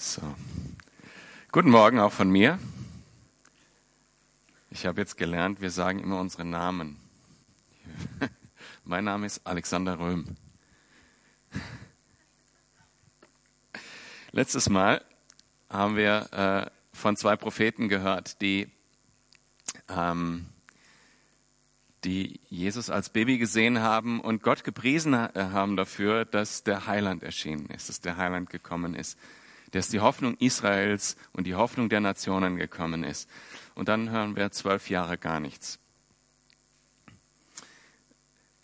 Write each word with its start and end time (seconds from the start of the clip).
So. 0.00 0.22
Guten 1.50 1.70
Morgen 1.70 1.98
auch 1.98 2.12
von 2.12 2.30
mir. 2.30 2.60
Ich 4.70 4.86
habe 4.86 5.00
jetzt 5.00 5.16
gelernt, 5.16 5.60
wir 5.60 5.72
sagen 5.72 5.98
immer 5.98 6.20
unsere 6.20 6.44
Namen. 6.44 7.00
mein 8.84 9.02
Name 9.02 9.26
ist 9.26 9.44
Alexander 9.44 9.98
Röhm. 9.98 10.36
Letztes 14.30 14.68
Mal 14.68 15.04
haben 15.68 15.96
wir 15.96 16.32
äh, 16.32 16.70
von 16.96 17.16
zwei 17.16 17.34
Propheten 17.34 17.88
gehört, 17.88 18.40
die, 18.40 18.70
ähm, 19.88 20.46
die 22.04 22.38
Jesus 22.48 22.88
als 22.88 23.10
Baby 23.10 23.38
gesehen 23.38 23.80
haben 23.80 24.20
und 24.20 24.44
Gott 24.44 24.62
gepriesen 24.62 25.12
äh, 25.14 25.30
haben 25.34 25.74
dafür, 25.76 26.24
dass 26.24 26.62
der 26.62 26.86
Heiland 26.86 27.24
erschienen 27.24 27.66
ist, 27.70 27.88
dass 27.88 28.00
der 28.00 28.16
Heiland 28.16 28.48
gekommen 28.48 28.94
ist 28.94 29.18
dass 29.72 29.88
die 29.88 30.00
Hoffnung 30.00 30.36
Israels 30.38 31.16
und 31.32 31.46
die 31.46 31.54
Hoffnung 31.54 31.88
der 31.88 32.00
Nationen 32.00 32.56
gekommen 32.56 33.04
ist. 33.04 33.28
Und 33.74 33.88
dann 33.88 34.10
hören 34.10 34.36
wir 34.36 34.50
zwölf 34.50 34.90
Jahre 34.90 35.18
gar 35.18 35.40
nichts. 35.40 35.78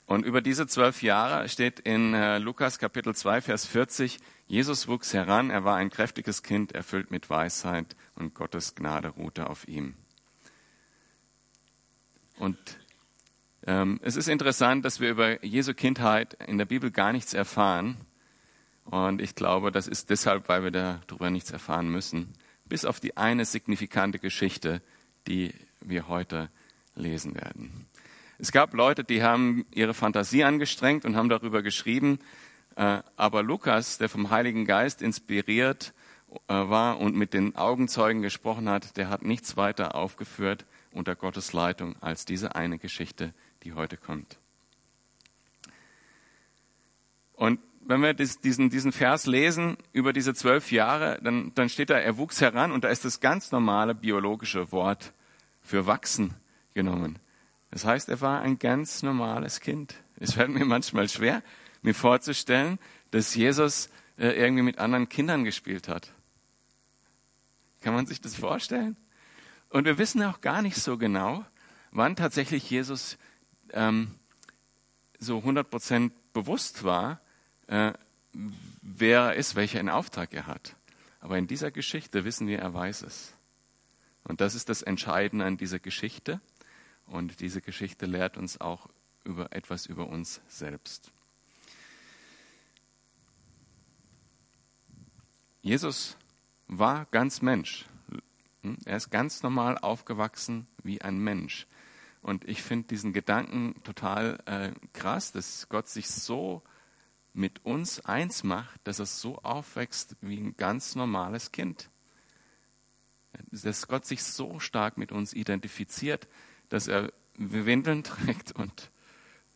Und 0.06 0.26
über 0.26 0.42
diese 0.42 0.66
zwölf 0.66 1.02
Jahre 1.02 1.48
steht 1.48 1.80
in 1.80 2.12
äh, 2.12 2.38
Lukas 2.38 2.78
Kapitel 2.78 3.14
2, 3.14 3.40
Vers 3.40 3.66
40, 3.66 4.18
Jesus 4.46 4.86
wuchs 4.86 5.14
heran, 5.14 5.50
er 5.50 5.64
war 5.64 5.76
ein 5.76 5.88
kräftiges 5.88 6.42
Kind, 6.42 6.72
erfüllt 6.72 7.10
mit 7.10 7.30
Weisheit 7.30 7.96
und 8.14 8.34
Gottes 8.34 8.74
Gnade 8.74 9.08
ruhte 9.08 9.48
auf 9.48 9.66
ihm. 9.66 9.94
Und 12.38 12.58
ähm, 13.66 13.98
es 14.02 14.16
ist 14.16 14.28
interessant, 14.28 14.84
dass 14.84 15.00
wir 15.00 15.10
über 15.10 15.42
Jesu 15.42 15.72
Kindheit 15.72 16.34
in 16.46 16.58
der 16.58 16.66
Bibel 16.66 16.90
gar 16.90 17.12
nichts 17.12 17.32
erfahren. 17.32 17.96
Und 18.84 19.20
ich 19.20 19.34
glaube, 19.34 19.72
das 19.72 19.88
ist 19.88 20.10
deshalb, 20.10 20.48
weil 20.48 20.62
wir 20.62 20.70
darüber 20.70 21.30
nichts 21.30 21.50
erfahren 21.50 21.88
müssen, 21.88 22.32
bis 22.66 22.84
auf 22.84 23.00
die 23.00 23.16
eine 23.16 23.44
signifikante 23.44 24.18
Geschichte, 24.18 24.82
die 25.26 25.54
wir 25.80 26.08
heute 26.08 26.50
lesen 26.94 27.34
werden. 27.34 27.86
Es 28.38 28.52
gab 28.52 28.74
Leute, 28.74 29.04
die 29.04 29.22
haben 29.22 29.64
ihre 29.72 29.94
Fantasie 29.94 30.44
angestrengt 30.44 31.04
und 31.04 31.16
haben 31.16 31.28
darüber 31.28 31.62
geschrieben, 31.62 32.18
äh, 32.76 33.00
aber 33.16 33.42
Lukas, 33.42 33.98
der 33.98 34.08
vom 34.08 34.30
Heiligen 34.30 34.64
Geist 34.64 35.02
inspiriert 35.02 35.94
äh, 36.30 36.38
war 36.48 36.98
und 36.98 37.14
mit 37.14 37.32
den 37.32 37.54
Augenzeugen 37.56 38.22
gesprochen 38.22 38.68
hat, 38.68 38.96
der 38.96 39.08
hat 39.08 39.24
nichts 39.24 39.56
weiter 39.56 39.94
aufgeführt 39.94 40.66
unter 40.90 41.14
Gottes 41.14 41.52
Leitung 41.52 41.96
als 42.00 42.24
diese 42.24 42.54
eine 42.54 42.78
Geschichte, 42.78 43.32
die 43.62 43.72
heute 43.72 43.96
kommt. 43.96 44.38
Und 47.34 47.60
wenn 47.86 48.00
wir 48.00 48.14
diesen, 48.14 48.70
diesen 48.70 48.92
Vers 48.92 49.26
lesen 49.26 49.76
über 49.92 50.12
diese 50.12 50.34
zwölf 50.34 50.72
Jahre, 50.72 51.18
dann, 51.22 51.52
dann 51.54 51.68
steht 51.68 51.90
da, 51.90 51.98
er 51.98 52.16
wuchs 52.16 52.40
heran 52.40 52.72
und 52.72 52.84
da 52.84 52.88
ist 52.88 53.04
das 53.04 53.20
ganz 53.20 53.52
normale 53.52 53.94
biologische 53.94 54.72
Wort 54.72 55.12
für 55.60 55.86
wachsen 55.86 56.34
genommen. 56.72 57.18
Das 57.70 57.84
heißt, 57.84 58.08
er 58.08 58.20
war 58.20 58.40
ein 58.40 58.58
ganz 58.58 59.02
normales 59.02 59.60
Kind. 59.60 59.94
Es 60.18 60.34
fällt 60.34 60.50
mir 60.50 60.64
manchmal 60.64 61.08
schwer, 61.08 61.42
mir 61.82 61.94
vorzustellen, 61.94 62.78
dass 63.10 63.34
Jesus 63.34 63.90
äh, 64.16 64.28
irgendwie 64.28 64.62
mit 64.62 64.78
anderen 64.78 65.08
Kindern 65.08 65.44
gespielt 65.44 65.88
hat. 65.88 66.12
Kann 67.80 67.94
man 67.94 68.06
sich 68.06 68.20
das 68.20 68.34
vorstellen? 68.34 68.96
Und 69.68 69.84
wir 69.84 69.98
wissen 69.98 70.22
auch 70.22 70.40
gar 70.40 70.62
nicht 70.62 70.76
so 70.76 70.96
genau, 70.96 71.44
wann 71.90 72.16
tatsächlich 72.16 72.70
Jesus 72.70 73.18
ähm, 73.72 74.14
so 75.18 75.38
100 75.38 75.68
Prozent 75.68 76.12
bewusst 76.32 76.84
war, 76.84 77.20
äh, 77.66 77.92
wer 78.82 79.20
er 79.20 79.34
ist, 79.34 79.54
welchen 79.54 79.88
Auftrag 79.88 80.32
er 80.32 80.46
hat. 80.46 80.76
Aber 81.20 81.38
in 81.38 81.46
dieser 81.46 81.70
Geschichte 81.70 82.24
wissen 82.24 82.46
wir, 82.46 82.58
er 82.58 82.74
weiß 82.74 83.02
es. 83.02 83.32
Und 84.24 84.40
das 84.40 84.54
ist 84.54 84.68
das 84.68 84.82
Entscheidende 84.82 85.44
an 85.44 85.56
dieser 85.56 85.78
Geschichte. 85.78 86.40
Und 87.06 87.40
diese 87.40 87.60
Geschichte 87.60 88.06
lehrt 88.06 88.36
uns 88.36 88.60
auch 88.60 88.88
über 89.24 89.52
etwas 89.52 89.86
über 89.86 90.08
uns 90.08 90.40
selbst. 90.48 91.12
Jesus 95.62 96.16
war 96.68 97.06
ganz 97.10 97.40
Mensch. 97.40 97.86
Hm? 98.62 98.76
Er 98.84 98.98
ist 98.98 99.10
ganz 99.10 99.42
normal 99.42 99.78
aufgewachsen 99.78 100.66
wie 100.82 101.00
ein 101.00 101.18
Mensch. 101.18 101.66
Und 102.20 102.46
ich 102.46 102.62
finde 102.62 102.88
diesen 102.88 103.12
Gedanken 103.12 103.82
total 103.82 104.38
äh, 104.46 104.72
krass, 104.92 105.32
dass 105.32 105.68
Gott 105.68 105.88
sich 105.88 106.08
so 106.08 106.62
mit 107.34 107.64
uns 107.64 108.00
eins 108.00 108.44
macht, 108.44 108.80
dass 108.84 109.00
es 109.00 109.20
so 109.20 109.38
aufwächst 109.38 110.16
wie 110.20 110.38
ein 110.38 110.56
ganz 110.56 110.94
normales 110.94 111.52
Kind. 111.52 111.90
Dass 113.50 113.88
Gott 113.88 114.06
sich 114.06 114.22
so 114.22 114.60
stark 114.60 114.96
mit 114.96 115.10
uns 115.10 115.34
identifiziert, 115.34 116.28
dass 116.68 116.86
er 116.86 117.12
Windeln 117.36 118.04
trägt 118.04 118.52
und 118.52 118.90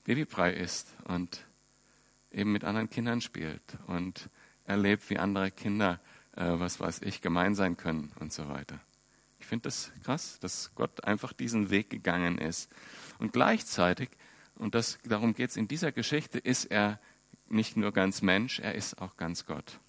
Babybrei 0.04 0.52
isst 0.54 0.88
und 1.04 1.46
eben 2.32 2.52
mit 2.52 2.64
anderen 2.64 2.90
Kindern 2.90 3.20
spielt 3.20 3.62
und 3.86 4.28
erlebt, 4.64 5.08
wie 5.08 5.18
andere 5.18 5.50
Kinder, 5.50 6.00
äh, 6.36 6.44
was 6.58 6.80
weiß 6.80 7.02
ich, 7.02 7.20
gemein 7.20 7.54
sein 7.54 7.76
können 7.76 8.12
und 8.18 8.32
so 8.32 8.48
weiter. 8.48 8.80
Ich 9.38 9.46
finde 9.46 9.64
das 9.64 9.92
krass, 10.02 10.40
dass 10.40 10.74
Gott 10.74 11.04
einfach 11.04 11.32
diesen 11.32 11.70
Weg 11.70 11.90
gegangen 11.90 12.38
ist. 12.38 12.70
Und 13.18 13.32
gleichzeitig, 13.32 14.10
und 14.56 14.74
das, 14.74 14.98
darum 15.04 15.34
geht 15.34 15.50
es 15.50 15.56
in 15.56 15.68
dieser 15.68 15.92
Geschichte, 15.92 16.38
ist 16.38 16.64
er 16.66 16.98
nicht 17.50 17.76
nur 17.76 17.92
ganz 17.92 18.22
Mensch, 18.22 18.60
er 18.60 18.74
ist 18.74 19.00
auch 19.00 19.16
ganz 19.16 19.46
Gott. 19.46 19.80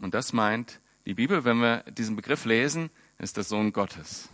Und 0.00 0.14
das 0.14 0.32
meint 0.32 0.80
die 1.06 1.14
Bibel, 1.14 1.44
wenn 1.44 1.58
wir 1.58 1.84
diesen 1.90 2.16
Begriff 2.16 2.44
lesen, 2.44 2.90
ist 3.18 3.36
der 3.36 3.44
Sohn 3.44 3.72
Gottes. 3.72 4.28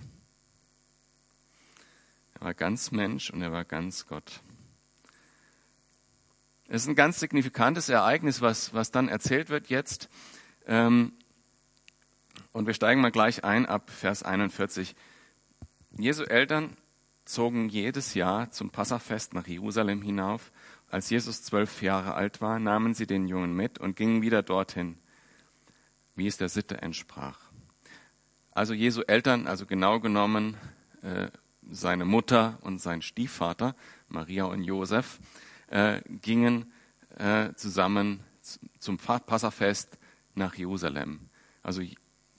Er 2.34 2.40
war 2.40 2.54
ganz 2.54 2.90
Mensch 2.90 3.30
und 3.30 3.42
er 3.42 3.52
war 3.52 3.64
ganz 3.64 4.06
Gott. 4.06 4.40
Es 6.66 6.82
ist 6.82 6.88
ein 6.88 6.96
ganz 6.96 7.20
signifikantes 7.20 7.88
Ereignis, 7.90 8.40
was, 8.40 8.72
was 8.72 8.90
dann 8.90 9.08
erzählt 9.08 9.50
wird 9.50 9.68
jetzt. 9.68 10.08
Ähm, 10.66 11.12
und 12.52 12.66
wir 12.66 12.74
steigen 12.74 13.00
mal 13.00 13.12
gleich 13.12 13.44
ein 13.44 13.66
ab 13.66 13.90
Vers 13.90 14.22
41. 14.22 14.96
Jesu 15.98 16.24
Eltern 16.24 16.76
zogen 17.32 17.68
jedes 17.68 18.14
Jahr 18.14 18.50
zum 18.50 18.70
Passafest 18.70 19.34
nach 19.34 19.46
Jerusalem 19.46 20.02
hinauf. 20.02 20.52
Als 20.90 21.08
Jesus 21.10 21.42
zwölf 21.42 21.82
Jahre 21.82 22.14
alt 22.14 22.40
war, 22.40 22.58
nahmen 22.58 22.94
sie 22.94 23.06
den 23.06 23.26
Jungen 23.26 23.54
mit 23.56 23.78
und 23.78 23.96
gingen 23.96 24.22
wieder 24.22 24.42
dorthin, 24.42 24.98
wie 26.14 26.26
es 26.26 26.36
der 26.36 26.50
Sitte 26.50 26.82
entsprach. 26.82 27.50
Also 28.52 28.74
Jesu 28.74 29.00
Eltern, 29.02 29.46
also 29.46 29.64
genau 29.64 29.98
genommen 29.98 30.56
äh, 31.02 31.28
seine 31.70 32.04
Mutter 32.04 32.58
und 32.60 32.80
sein 32.80 33.00
Stiefvater, 33.00 33.74
Maria 34.08 34.44
und 34.44 34.62
Josef, 34.64 35.18
äh, 35.68 36.02
gingen 36.06 36.70
äh, 37.16 37.54
zusammen 37.54 38.20
zum 38.78 38.98
Passafest 38.98 39.98
nach 40.34 40.54
Jerusalem. 40.54 41.30
Also 41.62 41.82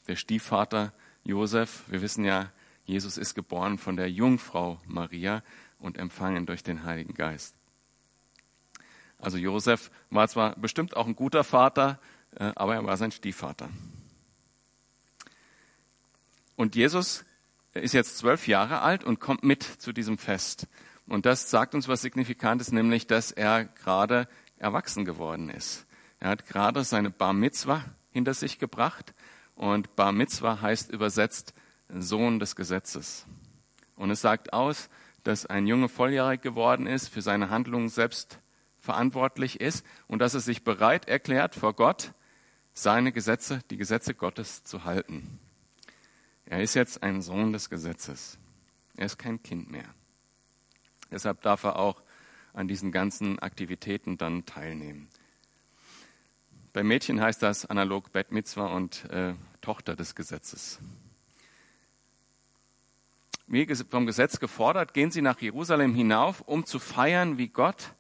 der 0.08 0.16
Stiefvater 0.16 0.94
Josef, 1.24 1.84
wir 1.88 2.02
wissen 2.02 2.26
ja, 2.26 2.52
Jesus 2.86 3.18
ist 3.18 3.34
geboren 3.34 3.78
von 3.78 3.96
der 3.96 4.12
Jungfrau 4.12 4.80
Maria 4.86 5.44
und 5.80 5.98
empfangen 5.98 6.46
durch 6.46 6.64
den 6.64 6.84
Heiligen 6.84 7.14
Geist. 7.14 7.56
Also 9.20 9.38
Josef 9.38 9.90
war 10.10 10.28
zwar 10.28 10.56
bestimmt 10.58 10.98
auch 10.98 11.08
ein 11.08 11.16
guter 11.16 11.44
Vater, 11.44 12.00
äh, 12.36 12.52
aber 12.56 12.76
er 12.76 12.86
war 12.86 12.98
sein 12.98 13.12
Stiefvater. 13.12 13.70
Und 16.56 16.76
Jesus 16.76 17.26
ist 17.74 17.94
jetzt 17.94 18.18
zwölf 18.18 18.48
Jahre 18.48 18.82
alt 18.82 19.04
und 19.04 19.20
kommt 19.20 19.44
mit 19.44 19.64
zu 19.64 19.94
diesem 19.94 20.18
Fest. 20.18 20.68
Und 21.08 21.26
das 21.26 21.50
sagt 21.50 21.74
uns 21.74 21.88
was 21.88 22.02
Signifikantes, 22.02 22.72
nämlich, 22.72 23.08
dass 23.08 23.32
er 23.32 23.66
gerade 23.66 24.28
erwachsen 24.58 25.06
geworden 25.06 25.50
ist. 25.50 25.86
Er 26.20 26.30
hat 26.30 26.46
gerade 26.46 26.84
seine 26.84 27.10
Bar 27.10 27.34
Mitzwa 27.34 27.84
hinter 28.12 28.34
sich 28.34 28.60
gebracht. 28.60 29.14
Und 29.56 29.96
Bar 29.96 30.12
Mitzwa 30.12 30.62
heißt 30.62 30.92
übersetzt 30.92 31.54
Sohn 31.90 32.40
des 32.40 32.56
Gesetzes. 32.56 33.26
Und 33.96 34.12
es 34.12 34.22
sagt 34.22 34.54
aus, 34.54 34.90
dass 35.24 35.46
ein 35.46 35.68
Junge 35.68 35.90
volljährig 35.90 36.42
geworden 36.42 36.88
ist, 36.88 37.08
für 37.08 37.22
seine 37.22 37.50
Handlungen 37.50 37.90
selbst 37.90 38.40
verantwortlich 38.80 39.62
ist 39.62 39.86
und 40.08 40.20
dass 40.20 40.34
er 40.34 40.42
sich 40.42 40.64
bereit 40.64 41.08
erklärt, 41.08 41.56
vor 41.56 41.74
Gott 41.74 42.14
seine 42.74 43.12
Gesetze, 43.12 43.62
die 43.70 43.78
Gesetze 43.78 44.14
Gottes 44.14 44.64
zu 44.64 44.84
halten. 44.84 45.40
Er 46.46 46.62
ist 46.62 46.74
jetzt 46.74 47.04
ein 47.04 47.22
Sohn 47.22 47.54
des 47.54 47.70
Gesetzes. 47.70 48.38
Er 48.98 49.06
ist 49.06 49.18
kein 49.18 49.42
Kind 49.42 49.72
mehr. 49.72 49.86
Deshalb 51.12 51.42
darf 51.42 51.64
er 51.64 51.78
auch 51.78 52.02
an 52.52 52.68
diesen 52.68 52.92
ganzen 52.92 53.40
Aktivitäten 53.40 54.18
dann 54.18 54.46
teilnehmen. 54.46 55.08
Bei 56.74 56.84
Mädchen 56.84 57.22
heißt 57.22 57.42
das 57.42 57.66
analog 57.66 58.12
Bet 58.12 58.32
Mitzvah 58.32 58.68
und 58.68 59.10
äh, 59.12 59.36
Tochter 59.62 59.96
des 59.96 60.16
Gesetzes 60.16 60.80
wie 63.48 63.68
vom 63.90 64.06
Gesetz 64.06 64.40
gefordert, 64.40 64.94
gehen 64.94 65.12
sie 65.12 65.22
nach 65.22 65.40
Jerusalem 65.42 65.94
hinauf, 65.94 66.42
um 66.42 66.66
zu 66.66 66.80
feiern, 66.80 67.38
wie 67.38 67.50
Gott 67.50 67.94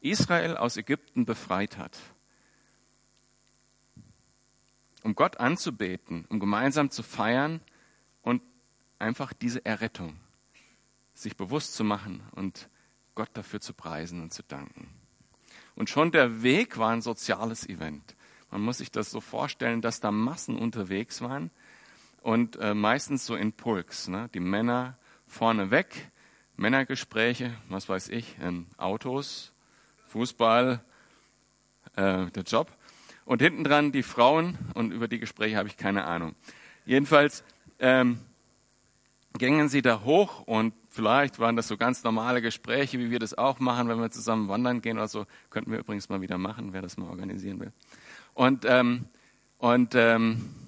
Israel 0.00 0.56
aus 0.56 0.76
Ägypten 0.76 1.24
befreit 1.24 1.78
hat. 1.78 1.98
Um 5.02 5.14
Gott 5.14 5.38
anzubeten, 5.38 6.26
um 6.28 6.40
gemeinsam 6.40 6.90
zu 6.90 7.02
feiern 7.02 7.60
und 8.22 8.42
einfach 8.98 9.32
diese 9.32 9.64
Errettung 9.64 10.16
sich 11.14 11.36
bewusst 11.36 11.74
zu 11.74 11.84
machen 11.84 12.22
und 12.32 12.68
Gott 13.14 13.30
dafür 13.34 13.60
zu 13.60 13.72
preisen 13.72 14.20
und 14.20 14.32
zu 14.32 14.42
danken. 14.42 14.88
Und 15.76 15.90
schon 15.90 16.10
der 16.12 16.42
Weg 16.42 16.78
war 16.78 16.90
ein 16.90 17.02
soziales 17.02 17.68
Event. 17.68 18.16
Man 18.50 18.62
muss 18.62 18.78
sich 18.78 18.90
das 18.90 19.10
so 19.10 19.20
vorstellen, 19.20 19.80
dass 19.82 20.00
da 20.00 20.10
Massen 20.10 20.56
unterwegs 20.56 21.20
waren 21.20 21.50
und 22.24 22.56
äh, 22.56 22.72
meistens 22.72 23.26
so 23.26 23.36
in 23.36 23.52
Pulks. 23.52 24.08
Ne? 24.08 24.30
Die 24.32 24.40
Männer 24.40 24.96
vorne 25.26 25.70
weg, 25.70 26.10
Männergespräche, 26.56 27.52
was 27.68 27.90
weiß 27.90 28.08
ich, 28.08 28.36
ähm, 28.40 28.66
Autos, 28.78 29.52
Fußball, 30.06 30.82
äh, 31.96 32.30
der 32.30 32.42
Job. 32.44 32.72
Und 33.26 33.42
hinten 33.42 33.62
dran 33.62 33.92
die 33.92 34.02
Frauen 34.02 34.56
und 34.72 34.90
über 34.90 35.06
die 35.06 35.18
Gespräche 35.18 35.58
habe 35.58 35.68
ich 35.68 35.76
keine 35.76 36.04
Ahnung. 36.06 36.34
Jedenfalls 36.86 37.44
ähm, 37.78 38.18
gingen 39.36 39.68
sie 39.68 39.82
da 39.82 40.00
hoch 40.02 40.40
und 40.46 40.72
vielleicht 40.88 41.38
waren 41.40 41.56
das 41.56 41.68
so 41.68 41.76
ganz 41.76 42.04
normale 42.04 42.40
Gespräche, 42.40 42.98
wie 42.98 43.10
wir 43.10 43.18
das 43.18 43.36
auch 43.36 43.58
machen, 43.60 43.86
wenn 43.90 44.00
wir 44.00 44.10
zusammen 44.10 44.48
wandern 44.48 44.80
gehen 44.80 44.96
oder 44.96 45.08
so. 45.08 45.26
Könnten 45.50 45.72
wir 45.72 45.78
übrigens 45.78 46.08
mal 46.08 46.22
wieder 46.22 46.38
machen, 46.38 46.72
wer 46.72 46.80
das 46.80 46.96
mal 46.96 47.10
organisieren 47.10 47.60
will. 47.60 47.72
Und, 48.32 48.64
ähm, 48.66 49.08
und, 49.58 49.94
ähm, 49.94 50.63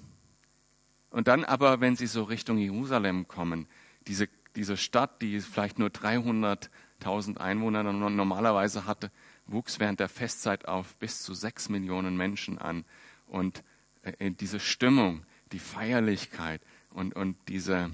und 1.16 1.28
dann 1.28 1.44
aber, 1.44 1.80
wenn 1.80 1.96
sie 1.96 2.08
so 2.08 2.24
Richtung 2.24 2.58
Jerusalem 2.58 3.26
kommen, 3.26 3.68
diese, 4.06 4.28
diese 4.54 4.76
Stadt, 4.76 5.22
die 5.22 5.40
vielleicht 5.40 5.78
nur 5.78 5.88
300.000 5.88 7.38
Einwohner 7.38 7.82
normalerweise 7.84 8.84
hatte, 8.84 9.10
wuchs 9.46 9.80
während 9.80 9.98
der 9.98 10.10
Festzeit 10.10 10.68
auf 10.68 10.98
bis 10.98 11.22
zu 11.22 11.32
sechs 11.32 11.70
Millionen 11.70 12.18
Menschen 12.18 12.58
an. 12.58 12.84
Und 13.26 13.64
äh, 14.02 14.30
diese 14.30 14.60
Stimmung, 14.60 15.24
die 15.52 15.58
Feierlichkeit 15.58 16.60
und, 16.90 17.16
und 17.16 17.38
diese, 17.48 17.90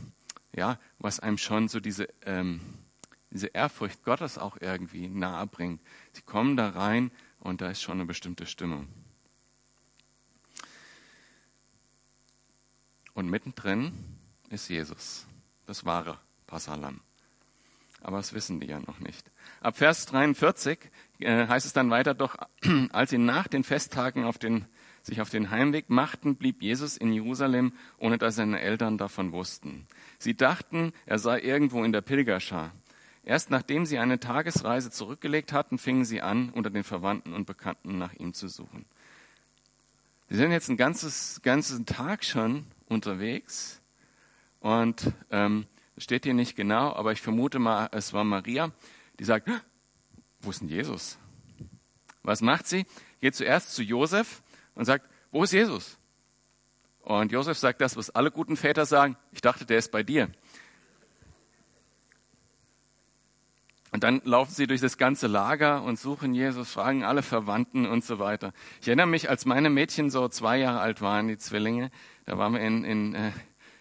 ja, 0.52 0.80
was 0.98 1.20
einem 1.20 1.38
schon 1.38 1.68
so 1.68 1.78
diese, 1.78 2.08
ähm, 2.26 2.60
diese 3.30 3.46
Ehrfurcht 3.46 4.02
Gottes 4.02 4.36
auch 4.36 4.56
irgendwie 4.60 5.06
nahe 5.06 5.46
bringt. 5.46 5.80
Sie 6.10 6.22
kommen 6.22 6.56
da 6.56 6.70
rein 6.70 7.12
und 7.38 7.60
da 7.60 7.70
ist 7.70 7.82
schon 7.82 7.98
eine 7.98 8.06
bestimmte 8.06 8.46
Stimmung. 8.46 8.88
Und 13.14 13.28
mittendrin 13.28 13.92
ist 14.50 14.68
Jesus, 14.68 15.26
das 15.66 15.84
wahre 15.84 16.18
Passalam. 16.46 17.00
Aber 18.02 18.16
das 18.16 18.32
wissen 18.32 18.60
die 18.60 18.66
ja 18.66 18.80
noch 18.80 18.98
nicht. 18.98 19.30
Ab 19.60 19.76
Vers 19.76 20.06
43 20.06 20.78
äh, 21.20 21.46
heißt 21.46 21.66
es 21.66 21.72
dann 21.72 21.90
weiter, 21.90 22.14
doch 22.14 22.36
als 22.90 23.10
sie 23.10 23.18
nach 23.18 23.46
den 23.46 23.64
Festtagen 23.64 24.24
auf 24.24 24.38
den, 24.38 24.66
sich 25.02 25.20
auf 25.20 25.30
den 25.30 25.50
Heimweg 25.50 25.88
machten, 25.88 26.36
blieb 26.36 26.62
Jesus 26.62 26.96
in 26.96 27.12
Jerusalem, 27.12 27.72
ohne 27.98 28.18
dass 28.18 28.36
seine 28.36 28.60
Eltern 28.60 28.98
davon 28.98 29.32
wussten. 29.32 29.86
Sie 30.18 30.36
dachten, 30.36 30.92
er 31.06 31.18
sei 31.18 31.40
irgendwo 31.40 31.84
in 31.84 31.92
der 31.92 32.00
Pilgerschar. 32.00 32.72
Erst 33.24 33.50
nachdem 33.50 33.86
sie 33.86 33.98
eine 33.98 34.18
Tagesreise 34.18 34.90
zurückgelegt 34.90 35.52
hatten, 35.52 35.78
fingen 35.78 36.04
sie 36.04 36.22
an, 36.22 36.50
unter 36.50 36.70
den 36.70 36.82
Verwandten 36.82 37.34
und 37.34 37.46
Bekannten 37.46 37.98
nach 37.98 38.14
ihm 38.14 38.34
zu 38.34 38.48
suchen. 38.48 38.84
Sie 40.32 40.38
sind 40.38 40.50
jetzt 40.50 40.70
einen 40.70 40.78
ganzes, 40.78 41.42
ganzen 41.42 41.84
Tag 41.84 42.24
schon 42.24 42.64
unterwegs 42.88 43.82
und 44.60 45.12
ähm, 45.30 45.66
steht 45.98 46.24
hier 46.24 46.32
nicht 46.32 46.56
genau, 46.56 46.94
aber 46.94 47.12
ich 47.12 47.20
vermute 47.20 47.58
mal, 47.58 47.90
es 47.92 48.14
war 48.14 48.24
Maria, 48.24 48.72
die 49.20 49.24
sagt, 49.24 49.50
wo 50.40 50.48
ist 50.48 50.62
denn 50.62 50.70
Jesus? 50.70 51.18
Was 52.22 52.40
macht 52.40 52.66
sie? 52.66 52.86
Geht 53.20 53.34
zuerst 53.34 53.74
zu 53.74 53.82
Josef 53.82 54.42
und 54.74 54.86
sagt, 54.86 55.06
wo 55.32 55.44
ist 55.44 55.52
Jesus? 55.52 55.98
Und 57.02 57.30
Josef 57.30 57.58
sagt 57.58 57.82
das, 57.82 57.98
was 57.98 58.08
alle 58.08 58.30
guten 58.30 58.56
Väter 58.56 58.86
sagen, 58.86 59.18
ich 59.32 59.42
dachte, 59.42 59.66
der 59.66 59.76
ist 59.76 59.92
bei 59.92 60.02
dir. 60.02 60.30
Und 63.92 64.04
dann 64.04 64.22
laufen 64.24 64.52
sie 64.52 64.66
durch 64.66 64.80
das 64.80 64.96
ganze 64.96 65.26
Lager 65.26 65.82
und 65.82 65.98
suchen 65.98 66.34
Jesus, 66.34 66.70
fragen 66.72 67.04
alle 67.04 67.22
Verwandten 67.22 67.86
und 67.86 68.02
so 68.02 68.18
weiter. 68.18 68.54
Ich 68.80 68.88
erinnere 68.88 69.06
mich, 69.06 69.28
als 69.28 69.44
meine 69.44 69.68
Mädchen 69.68 70.10
so 70.10 70.28
zwei 70.28 70.56
Jahre 70.58 70.80
alt 70.80 71.02
waren, 71.02 71.28
die 71.28 71.36
Zwillinge, 71.36 71.90
da 72.24 72.38
waren 72.38 72.54
wir 72.54 72.60
in, 72.62 72.84
in, 72.84 73.14
äh, 73.14 73.32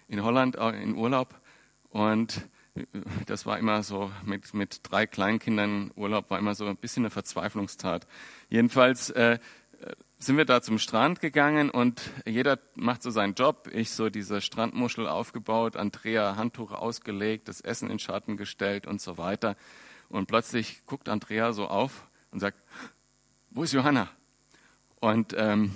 in 0.09 0.21
Holland 0.21 0.55
in 0.55 0.95
Urlaub 0.95 1.39
und 1.89 2.45
das 3.25 3.45
war 3.45 3.57
immer 3.57 3.83
so, 3.83 4.11
mit, 4.25 4.53
mit 4.53 4.79
drei 4.83 5.07
Kleinkindern 5.07 5.91
Urlaub 5.95 6.29
war 6.29 6.39
immer 6.39 6.55
so 6.55 6.65
ein 6.65 6.77
bisschen 6.77 7.03
eine 7.03 7.09
Verzweiflungstat. 7.09 8.07
Jedenfalls 8.49 9.09
äh, 9.11 9.39
sind 10.17 10.37
wir 10.37 10.45
da 10.45 10.61
zum 10.61 10.77
Strand 10.77 11.19
gegangen 11.19 11.69
und 11.69 12.01
jeder 12.25 12.59
macht 12.75 13.01
so 13.01 13.09
seinen 13.09 13.33
Job. 13.33 13.69
Ich 13.73 13.91
so 13.91 14.09
diese 14.09 14.39
Strandmuschel 14.39 15.07
aufgebaut, 15.07 15.75
Andrea 15.75 16.35
Handtuch 16.35 16.71
ausgelegt, 16.71 17.47
das 17.47 17.61
Essen 17.61 17.89
in 17.89 17.97
Schatten 17.97 18.37
gestellt 18.37 18.87
und 18.87 19.01
so 19.01 19.17
weiter. 19.17 19.55
Und 20.11 20.27
plötzlich 20.27 20.85
guckt 20.85 21.07
Andrea 21.07 21.53
so 21.53 21.67
auf 21.67 22.07
und 22.31 22.39
sagt, 22.41 22.57
wo 23.49 23.63
ist 23.63 23.71
Johanna? 23.71 24.09
Und 24.99 25.33
ähm, 25.37 25.71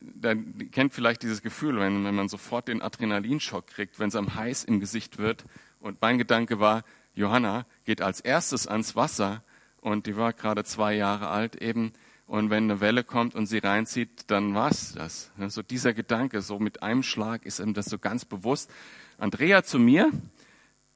dann 0.00 0.70
kennt 0.70 0.94
vielleicht 0.94 1.22
dieses 1.22 1.42
Gefühl, 1.42 1.78
wenn, 1.78 2.04
wenn 2.04 2.14
man 2.14 2.28
sofort 2.28 2.68
den 2.68 2.82
Adrenalinschock 2.82 3.66
kriegt, 3.66 3.98
wenn 3.98 4.08
es 4.08 4.16
am 4.16 4.34
heiß 4.34 4.64
im 4.64 4.80
Gesicht 4.80 5.18
wird. 5.18 5.44
Und 5.78 6.00
mein 6.00 6.18
Gedanke 6.18 6.58
war, 6.58 6.84
Johanna 7.14 7.66
geht 7.84 8.00
als 8.00 8.20
erstes 8.20 8.66
ans 8.66 8.96
Wasser 8.96 9.44
und 9.80 10.06
die 10.06 10.16
war 10.16 10.32
gerade 10.32 10.64
zwei 10.64 10.94
Jahre 10.94 11.28
alt 11.28 11.56
eben. 11.56 11.92
Und 12.26 12.48
wenn 12.48 12.64
eine 12.64 12.80
Welle 12.80 13.04
kommt 13.04 13.34
und 13.34 13.46
sie 13.46 13.58
reinzieht, 13.58 14.30
dann 14.30 14.54
war's 14.54 14.94
das. 14.94 15.30
So 15.48 15.62
dieser 15.62 15.92
Gedanke, 15.92 16.40
so 16.40 16.58
mit 16.58 16.82
einem 16.82 17.02
Schlag 17.02 17.44
ist 17.44 17.60
ihm 17.60 17.74
das 17.74 17.86
so 17.86 17.98
ganz 17.98 18.24
bewusst. 18.24 18.70
Andrea 19.18 19.62
zu 19.64 19.78
mir, 19.78 20.10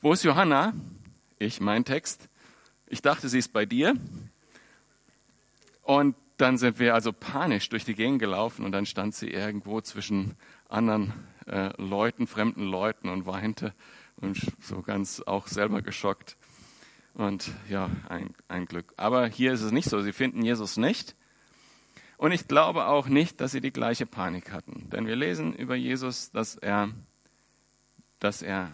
wo 0.01 0.15
ist 0.15 0.25
Johanna? 0.25 0.73
Ich, 1.39 1.61
mein 1.61 1.85
Text. 1.85 2.29
Ich 2.87 3.03
dachte, 3.03 3.29
sie 3.29 3.39
ist 3.39 3.53
bei 3.53 3.67
dir. 3.67 3.95
Und 5.83 6.17
dann 6.39 6.59
sind 6.59 6.79
wir 6.79 6.95
also 6.95 7.13
panisch 7.13 7.69
durch 7.69 7.85
die 7.85 7.95
Gegend 7.95 8.19
gelaufen 8.19 8.65
und 8.65 8.73
dann 8.73 8.87
stand 8.87 9.15
sie 9.15 9.29
irgendwo 9.29 9.81
zwischen 9.81 10.35
anderen 10.69 11.13
äh, 11.47 11.71
Leuten, 11.81 12.27
fremden 12.27 12.65
Leuten 12.65 13.09
und 13.09 13.27
weinte 13.27 13.75
und 14.17 14.39
so 14.61 14.83
ganz 14.83 15.21
auch 15.21 15.47
selber 15.47 15.83
geschockt. 15.83 16.37
Und 17.15 17.51
ja, 17.69 17.91
ein, 18.09 18.35
ein 18.49 18.67
Glück. 18.67 18.93
Aber 18.97 19.27
hier 19.27 19.53
ist 19.53 19.63
es 19.63 19.73
nicht 19.73 19.89
so. 19.89 20.03
Sie 20.03 20.13
finden 20.13 20.43
Jesus 20.43 20.77
nicht. 20.77 21.17
Und 22.19 22.33
ich 22.33 22.49
glaube 22.49 22.87
auch 22.87 23.09
nicht, 23.09 23.41
dass 23.41 23.53
sie 23.53 23.61
die 23.61 23.73
gleiche 23.73 24.07
Panik 24.07 24.53
hatten. 24.53 24.89
Denn 24.91 25.07
wir 25.07 25.17
lesen 25.17 25.55
über 25.55 25.75
Jesus, 25.75 26.31
dass 26.31 26.57
er, 26.57 26.91
dass 28.21 28.43
er 28.43 28.73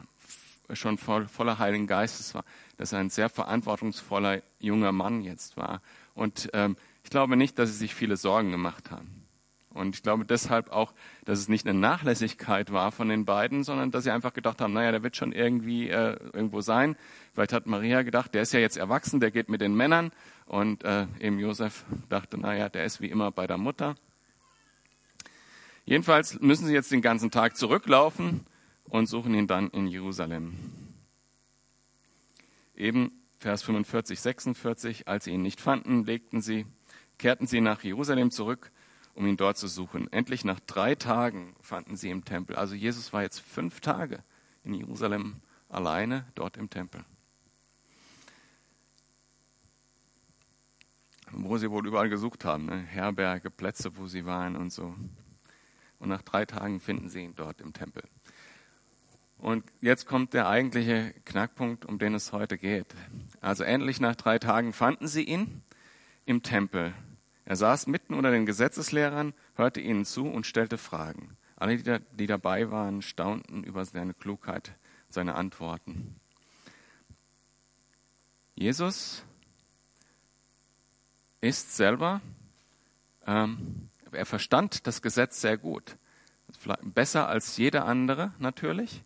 schon 0.76 0.98
voll, 0.98 1.26
voller 1.28 1.58
Heiligen 1.58 1.86
Geistes 1.86 2.34
war, 2.34 2.44
dass 2.76 2.92
er 2.92 3.00
ein 3.00 3.10
sehr 3.10 3.28
verantwortungsvoller 3.28 4.42
junger 4.58 4.92
Mann 4.92 5.22
jetzt 5.22 5.56
war. 5.56 5.82
Und 6.14 6.50
ähm, 6.52 6.76
ich 7.04 7.10
glaube 7.10 7.36
nicht, 7.36 7.58
dass 7.58 7.70
sie 7.70 7.76
sich 7.76 7.94
viele 7.94 8.16
Sorgen 8.16 8.50
gemacht 8.50 8.90
haben. 8.90 9.22
Und 9.74 9.94
ich 9.94 10.02
glaube 10.02 10.24
deshalb 10.24 10.70
auch, 10.70 10.92
dass 11.24 11.38
es 11.38 11.48
nicht 11.48 11.66
eine 11.66 11.78
Nachlässigkeit 11.78 12.72
war 12.72 12.92
von 12.92 13.08
den 13.08 13.24
beiden, 13.24 13.64
sondern 13.64 13.90
dass 13.90 14.04
sie 14.04 14.10
einfach 14.10 14.34
gedacht 14.34 14.60
haben, 14.60 14.74
naja, 14.74 14.92
der 14.92 15.02
wird 15.02 15.16
schon 15.16 15.32
irgendwie 15.32 15.88
äh, 15.88 16.18
irgendwo 16.32 16.60
sein. 16.60 16.96
Vielleicht 17.32 17.52
hat 17.52 17.66
Maria 17.66 18.02
gedacht, 18.02 18.34
der 18.34 18.42
ist 18.42 18.52
ja 18.52 18.60
jetzt 18.60 18.76
erwachsen, 18.76 19.20
der 19.20 19.30
geht 19.30 19.48
mit 19.48 19.60
den 19.60 19.74
Männern. 19.74 20.10
Und 20.44 20.84
äh, 20.84 21.06
eben 21.20 21.38
Josef 21.38 21.84
dachte, 22.10 22.38
naja, 22.38 22.68
der 22.68 22.84
ist 22.84 23.00
wie 23.00 23.06
immer 23.06 23.30
bei 23.30 23.46
der 23.46 23.56
Mutter. 23.56 23.94
Jedenfalls 25.84 26.38
müssen 26.40 26.66
sie 26.66 26.74
jetzt 26.74 26.92
den 26.92 27.02
ganzen 27.02 27.30
Tag 27.30 27.56
zurücklaufen 27.56 28.46
und 28.92 29.06
suchen 29.06 29.32
ihn 29.32 29.46
dann 29.46 29.70
in 29.70 29.86
Jerusalem. 29.86 30.52
Eben 32.76 33.10
Vers 33.38 33.62
45, 33.62 34.20
46, 34.20 35.08
als 35.08 35.24
sie 35.24 35.30
ihn 35.30 35.40
nicht 35.40 35.62
fanden, 35.62 36.04
legten 36.04 36.42
sie 36.42 36.66
kehrten 37.16 37.46
sie 37.46 37.62
nach 37.62 37.82
Jerusalem 37.82 38.30
zurück, 38.30 38.70
um 39.14 39.26
ihn 39.26 39.38
dort 39.38 39.56
zu 39.56 39.66
suchen. 39.66 40.12
Endlich 40.12 40.44
nach 40.44 40.60
drei 40.60 40.94
Tagen 40.94 41.56
fanden 41.62 41.96
sie 41.96 42.10
im 42.10 42.26
Tempel. 42.26 42.54
Also 42.56 42.74
Jesus 42.74 43.14
war 43.14 43.22
jetzt 43.22 43.40
fünf 43.40 43.80
Tage 43.80 44.22
in 44.62 44.74
Jerusalem 44.74 45.36
alleine 45.70 46.26
dort 46.34 46.58
im 46.58 46.68
Tempel. 46.68 47.02
Wo 51.30 51.56
sie 51.56 51.70
wohl 51.70 51.86
überall 51.86 52.10
gesucht 52.10 52.44
haben, 52.44 52.66
ne? 52.66 52.76
Herberge, 52.76 53.50
Plätze, 53.50 53.96
wo 53.96 54.06
sie 54.06 54.26
waren 54.26 54.54
und 54.54 54.70
so. 54.70 54.94
Und 55.98 56.10
nach 56.10 56.22
drei 56.22 56.44
Tagen 56.44 56.78
finden 56.78 57.08
sie 57.08 57.20
ihn 57.20 57.34
dort 57.34 57.62
im 57.62 57.72
Tempel. 57.72 58.02
Und 59.42 59.64
jetzt 59.80 60.06
kommt 60.06 60.32
der 60.32 60.48
eigentliche 60.48 61.12
Knackpunkt, 61.26 61.84
um 61.84 61.98
den 61.98 62.14
es 62.14 62.32
heute 62.32 62.56
geht. 62.56 62.86
Also 63.40 63.64
endlich 63.64 64.00
nach 64.00 64.16
drei 64.16 64.38
Tagen 64.38 64.72
fanden 64.72 65.08
sie 65.08 65.24
ihn 65.24 65.62
im 66.24 66.42
Tempel 66.42 66.94
er 67.44 67.56
saß 67.56 67.86
mitten 67.86 68.14
unter 68.14 68.30
den 68.30 68.46
Gesetzeslehrern, 68.46 69.34
hörte 69.54 69.80
ihnen 69.80 70.04
zu 70.04 70.26
und 70.26 70.46
stellte 70.46 70.78
Fragen. 70.78 71.36
Alle, 71.56 71.76
die, 71.76 71.82
da, 71.82 71.98
die 71.98 72.26
dabei 72.26 72.70
waren, 72.70 73.02
staunten 73.02 73.64
über 73.64 73.84
seine 73.84 74.14
Klugheit, 74.14 74.72
seine 75.08 75.34
Antworten. 75.34 76.18
Jesus 78.54 79.24
ist 81.40 81.76
selber, 81.76 82.20
ähm, 83.26 83.88
er 84.12 84.26
verstand 84.26 84.86
das 84.86 85.02
Gesetz 85.02 85.40
sehr 85.40 85.56
gut. 85.56 85.96
Besser 86.82 87.28
als 87.28 87.56
jeder 87.56 87.86
andere 87.86 88.32
natürlich, 88.38 89.02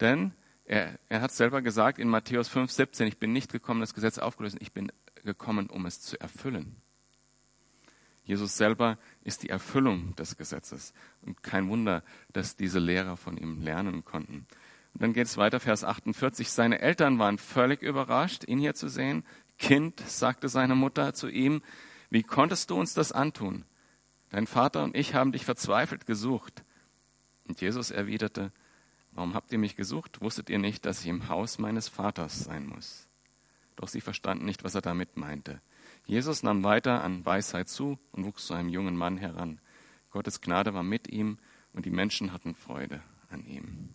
denn 0.00 0.32
er, 0.64 0.98
er 1.08 1.20
hat 1.20 1.32
selber 1.32 1.62
gesagt 1.62 1.98
in 1.98 2.08
Matthäus 2.08 2.48
5, 2.48 2.70
17, 2.70 3.06
ich 3.06 3.18
bin 3.18 3.32
nicht 3.32 3.50
gekommen, 3.50 3.80
das 3.80 3.94
Gesetz 3.94 4.18
aufzulösen, 4.18 4.58
ich 4.62 4.72
bin 4.72 4.92
gekommen, 5.24 5.68
um 5.68 5.86
es 5.86 6.00
zu 6.00 6.20
erfüllen. 6.20 6.76
Jesus 8.28 8.58
selber 8.58 8.98
ist 9.24 9.42
die 9.42 9.48
Erfüllung 9.48 10.14
des 10.16 10.36
Gesetzes. 10.36 10.92
Und 11.22 11.42
kein 11.42 11.70
Wunder, 11.70 12.02
dass 12.34 12.56
diese 12.56 12.78
Lehrer 12.78 13.16
von 13.16 13.38
ihm 13.38 13.62
lernen 13.62 14.04
konnten. 14.04 14.46
Und 14.92 15.02
dann 15.02 15.14
geht 15.14 15.26
es 15.26 15.38
weiter, 15.38 15.60
Vers 15.60 15.82
48. 15.82 16.50
Seine 16.50 16.80
Eltern 16.80 17.18
waren 17.18 17.38
völlig 17.38 17.80
überrascht, 17.80 18.44
ihn 18.46 18.58
hier 18.58 18.74
zu 18.74 18.88
sehen. 18.88 19.24
Kind, 19.58 20.00
sagte 20.00 20.50
seine 20.50 20.74
Mutter 20.74 21.14
zu 21.14 21.28
ihm, 21.28 21.62
wie 22.10 22.22
konntest 22.22 22.68
du 22.68 22.78
uns 22.78 22.92
das 22.92 23.12
antun? 23.12 23.64
Dein 24.28 24.46
Vater 24.46 24.84
und 24.84 24.94
ich 24.94 25.14
haben 25.14 25.32
dich 25.32 25.46
verzweifelt 25.46 26.04
gesucht. 26.04 26.64
Und 27.46 27.62
Jesus 27.62 27.90
erwiderte, 27.90 28.52
warum 29.18 29.34
habt 29.34 29.50
ihr 29.50 29.58
mich 29.58 29.74
gesucht? 29.74 30.20
Wusstet 30.20 30.48
ihr 30.48 30.60
nicht, 30.60 30.86
dass 30.86 31.00
ich 31.00 31.08
im 31.08 31.28
Haus 31.28 31.58
meines 31.58 31.88
Vaters 31.88 32.44
sein 32.44 32.68
muss? 32.68 33.08
Doch 33.74 33.88
sie 33.88 34.00
verstanden 34.00 34.44
nicht, 34.44 34.62
was 34.62 34.76
er 34.76 34.80
damit 34.80 35.16
meinte. 35.16 35.60
Jesus 36.06 36.44
nahm 36.44 36.62
weiter 36.62 37.02
an 37.02 37.26
Weisheit 37.26 37.68
zu 37.68 37.98
und 38.12 38.24
wuchs 38.24 38.46
zu 38.46 38.54
einem 38.54 38.68
jungen 38.68 38.96
Mann 38.96 39.18
heran. 39.18 39.60
Gottes 40.10 40.40
Gnade 40.40 40.72
war 40.72 40.84
mit 40.84 41.08
ihm 41.10 41.38
und 41.72 41.84
die 41.84 41.90
Menschen 41.90 42.32
hatten 42.32 42.54
Freude 42.54 43.02
an 43.28 43.44
ihm. 43.44 43.92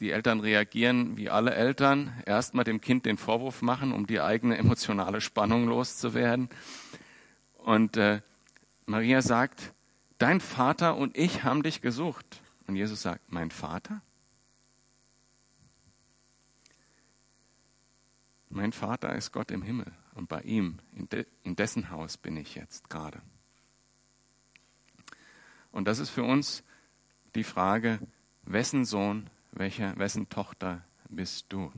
Die 0.00 0.10
Eltern 0.10 0.40
reagieren 0.40 1.18
wie 1.18 1.28
alle 1.28 1.54
Eltern, 1.54 2.14
erstmal 2.24 2.64
dem 2.64 2.80
Kind 2.80 3.04
den 3.04 3.18
Vorwurf 3.18 3.60
machen, 3.60 3.92
um 3.92 4.06
die 4.06 4.22
eigene 4.22 4.56
emotionale 4.56 5.20
Spannung 5.20 5.68
loszuwerden. 5.68 6.48
Und 7.58 7.98
äh, 7.98 8.22
Maria 8.86 9.20
sagt, 9.20 9.74
dein 10.16 10.40
Vater 10.40 10.96
und 10.96 11.14
ich 11.14 11.44
haben 11.44 11.62
dich 11.62 11.82
gesucht. 11.82 12.40
Und 12.68 12.76
Jesus 12.76 13.00
sagt, 13.00 13.32
mein 13.32 13.50
Vater? 13.50 14.02
Mein 18.50 18.72
Vater 18.72 19.14
ist 19.14 19.32
Gott 19.32 19.50
im 19.50 19.62
Himmel 19.62 19.90
und 20.14 20.28
bei 20.28 20.42
ihm, 20.42 20.78
in, 20.92 21.08
de, 21.08 21.26
in 21.42 21.56
dessen 21.56 21.90
Haus 21.90 22.18
bin 22.18 22.36
ich 22.36 22.54
jetzt 22.54 22.90
gerade. 22.90 23.22
Und 25.72 25.86
das 25.88 25.98
ist 25.98 26.10
für 26.10 26.24
uns 26.24 26.62
die 27.34 27.42
Frage, 27.44 28.00
wessen 28.42 28.84
Sohn, 28.84 29.30
welcher, 29.52 29.98
wessen 29.98 30.28
Tochter 30.28 30.84
bist 31.08 31.46
du? 31.48 31.72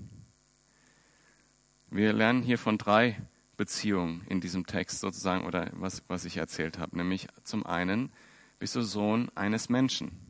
Wir 1.89 2.13
lernen 2.13 2.43
hier 2.43 2.59
von 2.59 2.79
drei 2.79 3.21
Beziehungen 3.57 4.25
in 4.27 4.41
diesem 4.41 4.67
Text 4.67 4.99
sozusagen 4.99 5.45
oder 5.45 5.71
was, 5.75 6.03
was 6.09 6.25
ich 6.25 6.37
erzählt 6.37 6.79
habe. 6.79 6.97
Nämlich 6.97 7.29
zum 7.45 7.65
einen 7.65 8.13
bist 8.59 8.75
du 8.75 8.83
Sohn 8.83 9.31
eines 9.37 9.69
Menschen, 9.69 10.30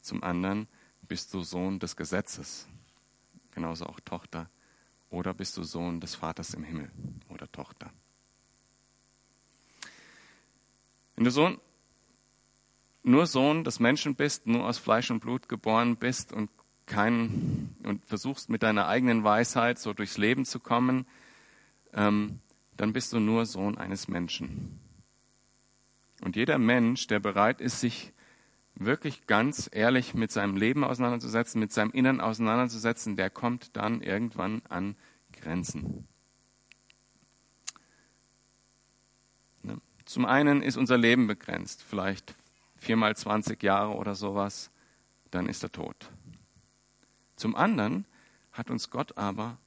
zum 0.00 0.22
anderen 0.22 0.68
bist 1.08 1.34
du 1.34 1.42
Sohn 1.42 1.78
des 1.78 1.96
Gesetzes, 1.96 2.66
genauso 3.52 3.86
auch 3.86 4.00
Tochter 4.00 4.48
oder 5.10 5.34
bist 5.34 5.56
du 5.56 5.64
Sohn 5.64 6.00
des 6.00 6.14
Vaters 6.14 6.54
im 6.54 6.62
Himmel 6.62 6.90
oder 7.28 7.50
Tochter? 7.50 7.90
Wenn 11.16 11.24
du 11.24 11.30
Sohn, 11.30 11.58
nur 13.02 13.26
Sohn 13.26 13.64
des 13.64 13.80
Menschen 13.80 14.14
bist, 14.14 14.46
nur 14.46 14.66
aus 14.66 14.78
Fleisch 14.78 15.10
und 15.10 15.20
Blut 15.20 15.48
geboren 15.48 15.96
bist 15.96 16.32
und 16.32 16.50
kein, 16.86 17.74
und 17.82 18.04
versuchst 18.06 18.48
mit 18.48 18.62
deiner 18.62 18.88
eigenen 18.88 19.22
Weisheit 19.24 19.78
so 19.78 19.92
durchs 19.92 20.16
Leben 20.16 20.44
zu 20.44 20.60
kommen, 20.60 21.06
ähm, 21.92 22.40
dann 22.76 22.92
bist 22.92 23.12
du 23.12 23.20
nur 23.20 23.46
Sohn 23.46 23.76
eines 23.78 24.08
Menschen. 24.08 24.80
Und 26.22 26.36
jeder 26.36 26.58
Mensch, 26.58 27.06
der 27.06 27.20
bereit 27.20 27.60
ist, 27.60 27.80
sich 27.80 28.12
wirklich 28.80 29.26
ganz 29.26 29.68
ehrlich 29.72 30.14
mit 30.14 30.32
seinem 30.32 30.56
Leben 30.56 30.84
auseinanderzusetzen, 30.84 31.60
mit 31.60 31.72
seinem 31.72 31.90
Innern 31.90 32.20
auseinanderzusetzen, 32.20 33.14
der 33.14 33.30
kommt 33.30 33.76
dann 33.76 34.00
irgendwann 34.00 34.62
an 34.68 34.96
Grenzen. 35.32 36.08
Ne? 39.62 39.80
Zum 40.06 40.24
einen 40.24 40.62
ist 40.62 40.78
unser 40.78 40.96
Leben 40.96 41.26
begrenzt, 41.26 41.82
vielleicht 41.82 42.34
viermal 42.76 43.14
20 43.14 43.62
Jahre 43.62 43.94
oder 43.94 44.14
sowas, 44.14 44.70
dann 45.30 45.46
ist 45.46 45.62
er 45.62 45.70
tot. 45.70 46.10
Zum 47.36 47.54
anderen 47.54 48.06
hat 48.52 48.70
uns 48.70 48.90
Gott 48.90 49.16
aber 49.18 49.58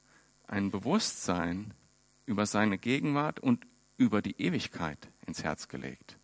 ein 0.48 0.70
Bewusstsein 0.70 1.72
über 2.26 2.46
seine 2.46 2.78
Gegenwart 2.78 3.38
und 3.38 3.64
über 3.96 4.22
die 4.22 4.40
Ewigkeit 4.42 5.08
ins 5.26 5.44
Herz 5.44 5.68
gelegt. 5.68 6.18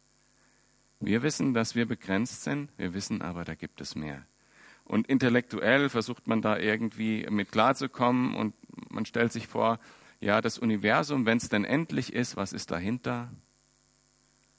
Wir 1.00 1.23
wissen, 1.23 1.54
dass 1.54 1.75
wir 1.75 1.87
begrenzt 1.87 2.45
sind, 2.45 2.71
wir 2.76 2.92
wissen 2.92 3.23
aber, 3.23 3.45
da 3.45 3.54
gibt 3.54 3.80
es 3.80 3.95
mehr. 3.95 4.26
Und 4.85 5.07
intellektuell 5.07 5.88
versucht 5.88 6.26
man 6.26 6.42
da 6.42 6.59
irgendwie 6.59 7.26
mit 7.30 7.50
klarzukommen 7.50 8.35
und 8.35 8.54
man 8.90 9.07
stellt 9.07 9.33
sich 9.33 9.47
vor, 9.47 9.78
ja, 10.21 10.42
das 10.42 10.59
Universum, 10.59 11.25
wenn 11.25 11.38
es 11.38 11.49
denn 11.49 11.64
endlich 11.64 12.12
ist, 12.12 12.37
was 12.37 12.52
ist 12.52 12.71
dahinter? 12.71 13.30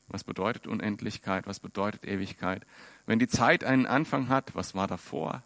Was 0.08 0.24
bedeutet 0.24 0.66
Unendlichkeit? 0.66 1.46
Was 1.46 1.60
bedeutet 1.60 2.06
Ewigkeit? 2.06 2.66
Wenn 3.06 3.20
die 3.20 3.28
Zeit 3.28 3.64
einen 3.64 3.86
Anfang 3.86 4.28
hat, 4.28 4.56
was 4.56 4.74
war 4.74 4.88
davor? 4.88 5.44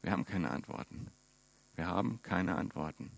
Wir 0.00 0.12
haben 0.12 0.24
keine 0.24 0.50
Antworten. 0.50 1.08
Wir 1.74 1.86
haben 1.86 2.20
keine 2.22 2.56
Antworten. 2.56 3.10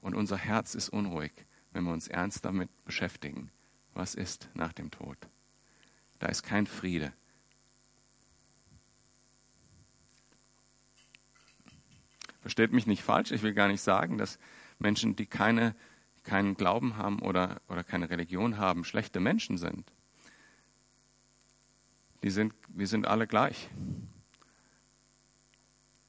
Und 0.00 0.14
unser 0.14 0.38
Herz 0.38 0.74
ist 0.74 0.88
unruhig, 0.88 1.32
wenn 1.72 1.84
wir 1.84 1.92
uns 1.92 2.08
ernst 2.08 2.44
damit 2.44 2.70
beschäftigen. 2.84 3.50
Was 3.92 4.14
ist 4.14 4.48
nach 4.54 4.72
dem 4.72 4.90
Tod? 4.90 5.18
Da 6.18 6.28
ist 6.28 6.42
kein 6.42 6.66
Friede. 6.66 7.12
Versteht 12.40 12.72
mich 12.72 12.86
nicht 12.86 13.02
falsch, 13.02 13.30
ich 13.30 13.42
will 13.42 13.54
gar 13.54 13.68
nicht 13.68 13.80
sagen, 13.80 14.18
dass 14.18 14.38
Menschen, 14.78 15.16
die 15.16 15.26
keine, 15.26 15.74
keinen 16.24 16.56
Glauben 16.56 16.96
haben 16.96 17.20
oder, 17.20 17.62
oder 17.68 17.82
keine 17.82 18.10
Religion 18.10 18.58
haben, 18.58 18.84
schlechte 18.84 19.18
Menschen 19.18 19.56
sind. 19.56 19.90
Die 22.22 22.30
sind. 22.30 22.54
Wir 22.68 22.86
sind 22.86 23.06
alle 23.06 23.26
gleich. 23.26 23.68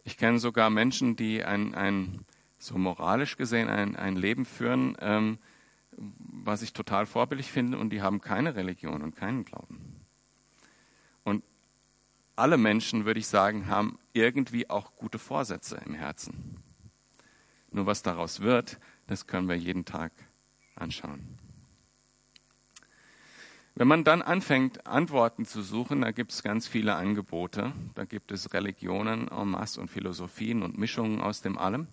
Ich 0.04 0.18
kenne 0.18 0.40
sogar 0.40 0.70
Menschen, 0.70 1.16
die 1.16 1.44
ein, 1.44 1.74
ein 1.74 2.26
so 2.58 2.78
moralisch 2.78 3.38
gesehen 3.38 3.70
ein, 3.70 3.96
ein 3.96 4.16
Leben 4.16 4.46
führen, 4.46 4.96
ähm, 5.00 5.40
was 5.98 6.62
ich 6.62 6.74
total 6.74 7.06
vorbildlich 7.06 7.52
finde, 7.52 7.78
und 7.78 7.90
die 7.92 8.02
haben 8.02 8.22
keine 8.22 8.56
Religion 8.56 9.02
und 9.02 9.16
keinen 9.16 9.46
Glauben 9.46 9.96
alle 12.36 12.58
Menschen, 12.58 13.06
würde 13.06 13.20
ich 13.20 13.28
sagen, 13.28 13.68
haben 13.68 13.98
irgendwie 14.14 14.70
auch 14.70 14.96
gute 14.96 15.20
Vorsätze 15.20 15.82
im 15.86 15.94
Herzen. 15.94 16.58
Nur 17.72 17.86
was 17.86 18.04
daraus 18.04 18.42
wird, 18.42 18.80
das 19.08 19.28
können 19.28 19.48
wir 19.48 19.56
jeden 19.56 19.86
Tag 19.86 20.12
anschauen. 20.76 21.38
Wenn 23.78 23.88
man 23.90 24.06
dann 24.06 24.22
anfängt, 24.22 24.88
Antworten 24.88 25.46
zu 25.46 25.62
suchen, 25.62 26.02
da 26.02 26.12
gibt 26.12 26.32
es 26.32 26.44
ganz 26.44 26.66
viele 26.66 26.96
Angebote. 26.96 27.74
Da 27.94 28.06
gibt 28.06 28.32
es 28.32 28.54
Religionen 28.54 29.28
en 29.28 29.50
masse 29.50 29.82
und 29.82 29.90
Philosophien 29.90 30.64
und 30.64 30.78
Mischungen 30.78 31.20
aus 31.20 31.42
dem 31.42 31.58
allem. 31.58 31.88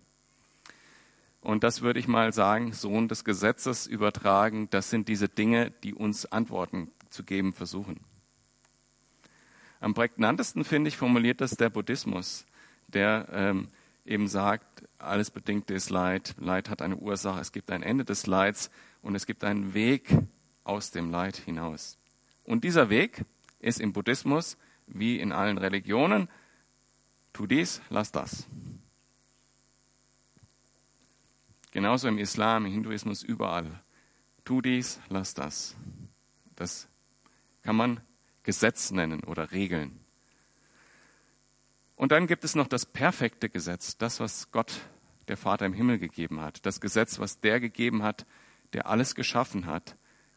Und 1.42 1.64
das 1.64 1.82
würde 1.82 1.98
ich 1.98 2.06
mal 2.06 2.32
sagen, 2.32 2.72
Sohn 2.72 3.08
des 3.08 3.24
Gesetzes 3.24 3.88
übertragen, 3.88 4.70
das 4.70 4.90
sind 4.90 5.08
diese 5.08 5.28
Dinge, 5.28 5.72
die 5.82 5.92
uns 5.92 6.24
Antworten 6.24 6.90
zu 7.10 7.24
geben 7.24 7.52
versuchen. 7.52 8.00
Am 9.80 9.92
prägnantesten, 9.92 10.64
finde 10.64 10.88
ich, 10.88 10.96
formuliert 10.96 11.40
das 11.40 11.56
der 11.56 11.68
Buddhismus, 11.68 12.46
der 12.86 13.28
ähm, 13.32 13.68
eben 14.04 14.28
sagt, 14.28 14.88
alles 14.98 15.32
Bedingte 15.32 15.74
ist 15.74 15.90
Leid, 15.90 16.36
Leid 16.38 16.70
hat 16.70 16.80
eine 16.80 16.96
Ursache, 16.96 17.40
es 17.40 17.50
gibt 17.50 17.72
ein 17.72 17.82
Ende 17.82 18.04
des 18.04 18.28
Leids 18.28 18.70
und 19.02 19.16
es 19.16 19.26
gibt 19.26 19.42
einen 19.42 19.74
Weg 19.74 20.16
aus 20.62 20.92
dem 20.92 21.10
Leid 21.10 21.36
hinaus. 21.36 21.98
Und 22.44 22.62
dieser 22.62 22.88
Weg 22.88 23.24
ist 23.58 23.80
im 23.80 23.92
Buddhismus 23.92 24.56
wie 24.86 25.18
in 25.18 25.32
allen 25.32 25.58
Religionen, 25.58 26.28
tu 27.32 27.48
dies, 27.48 27.82
lass 27.90 28.12
das. 28.12 28.46
Genauso 31.72 32.06
im 32.06 32.18
Islam, 32.18 32.66
im 32.66 32.72
Hinduismus, 32.72 33.22
überall. 33.22 33.82
Tu 34.44 34.60
dies, 34.60 35.00
lass 35.08 35.34
das. 35.34 35.74
Das 36.54 36.88
kann 37.62 37.76
man 37.76 38.00
Gesetz 38.42 38.90
nennen 38.90 39.24
oder 39.24 39.52
Regeln. 39.52 39.98
Und 41.96 42.12
dann 42.12 42.26
gibt 42.26 42.44
es 42.44 42.54
noch 42.54 42.66
das 42.66 42.84
perfekte 42.84 43.48
Gesetz, 43.48 43.96
das, 43.96 44.20
was 44.20 44.50
Gott, 44.50 44.80
der 45.28 45.36
Vater 45.36 45.64
im 45.64 45.72
Himmel 45.72 45.98
gegeben 45.98 46.40
hat. 46.40 46.66
Das 46.66 46.80
Gesetz, 46.80 47.18
was 47.18 47.40
der 47.40 47.60
gegeben 47.60 48.02
hat, 48.02 48.26
der 48.72 48.86
alles 48.86 49.14
geschaffen 49.14 49.66
hat, 49.66 49.96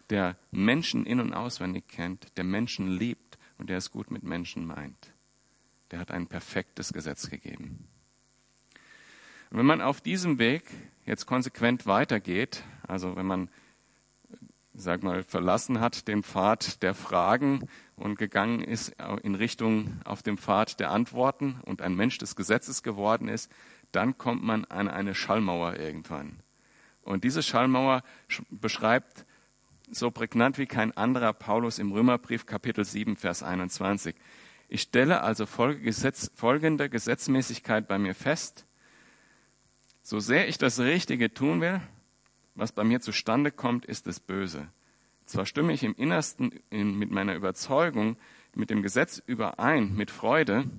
der 0.10 0.38
Menschen 0.52 1.06
in 1.06 1.20
und 1.20 1.34
auswendig 1.34 1.88
kennt, 1.88 2.38
der 2.38 2.44
Menschen 2.44 2.92
liebt 2.92 3.38
und 3.58 3.70
der 3.70 3.78
es 3.78 3.92
gut 3.92 4.12
mit 4.12 4.24
Menschen 4.24 4.66
meint. 4.66 5.14
Der 5.92 6.00
hat 6.00 6.12
ein 6.12 6.28
perfektes 6.28 6.94
Gesetz 6.94 7.30
gegeben. 7.30 7.88
Wenn 9.50 9.66
man 9.66 9.82
auf 9.82 10.02
diesem 10.02 10.40
Weg 10.40 10.64
jetzt 11.06 11.26
konsequent 11.26 11.86
weitergeht, 11.86 12.64
also 12.88 13.16
wenn 13.16 13.26
man 13.26 13.50
sag 14.78 15.04
mal, 15.04 15.24
verlassen 15.24 15.80
hat 15.80 16.08
den 16.08 16.24
Pfad 16.24 16.84
der 16.84 16.94
Fragen 16.94 17.68
und 17.96 18.18
gegangen 18.18 18.62
ist 18.62 18.96
in 19.24 19.36
Richtung 19.36 20.00
auf 20.04 20.22
dem 20.22 20.38
Pfad 20.38 20.80
der 20.80 20.92
Antworten 20.92 21.60
und 21.66 21.82
ein 21.82 21.96
Mensch 21.96 22.18
des 22.18 22.36
Gesetzes 22.36 22.84
geworden 22.84 23.28
ist, 23.28 23.52
dann 23.92 24.18
kommt 24.18 24.44
man 24.44 24.66
an 24.66 24.90
eine 24.90 25.16
Schallmauer 25.16 25.78
irgendwann. 25.78 26.40
Und 27.04 27.24
diese 27.24 27.44
Schallmauer 27.44 28.04
beschreibt 28.50 29.26
so 29.92 30.12
prägnant 30.12 30.58
wie 30.58 30.66
kein 30.66 30.96
anderer 30.98 31.34
Paulus 31.34 31.80
im 31.80 31.92
Römerbrief 31.92 32.46
Kapitel 32.46 32.84
7, 32.84 33.16
Vers 33.16 33.44
21. 33.44 34.16
Ich 34.68 34.82
stelle 34.82 35.22
also 35.22 35.46
folgende 35.46 36.90
Gesetzmäßigkeit 36.90 37.88
bei 37.88 38.00
mir 38.00 38.16
fest. 38.16 38.66
So 40.08 40.20
sehr 40.20 40.48
ich 40.48 40.60
das 40.60 40.80
Richtige 40.80 41.34
tun 41.34 41.62
will, 41.62 41.82
was 42.54 42.72
bei 42.72 42.84
mir 42.84 43.02
zustande 43.02 43.50
kommt, 43.52 43.88
ist 43.88 44.06
das 44.06 44.20
Böse. 44.20 44.68
Zwar 45.26 45.48
stimme 45.48 45.74
ich 45.74 45.82
im 45.82 45.96
Innersten 45.96 46.52
mit 46.70 47.10
meiner 47.10 47.34
Überzeugung 47.34 48.16
mit 48.54 48.70
dem 48.70 48.84
Gesetz 48.84 49.20
überein, 49.26 49.96
mit 49.96 50.12
Freude, 50.12 50.70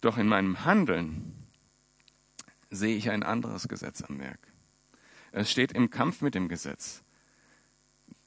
doch 0.00 0.16
in 0.16 0.26
meinem 0.26 0.64
Handeln 0.64 1.34
sehe 2.70 2.96
ich 2.96 3.10
ein 3.10 3.22
anderes 3.22 3.68
Gesetz 3.68 4.00
am 4.00 4.18
Werk. 4.20 4.40
Es 5.30 5.50
steht 5.50 5.72
im 5.72 5.90
Kampf 5.90 6.22
mit 6.22 6.34
dem 6.34 6.48
Gesetz, 6.48 7.02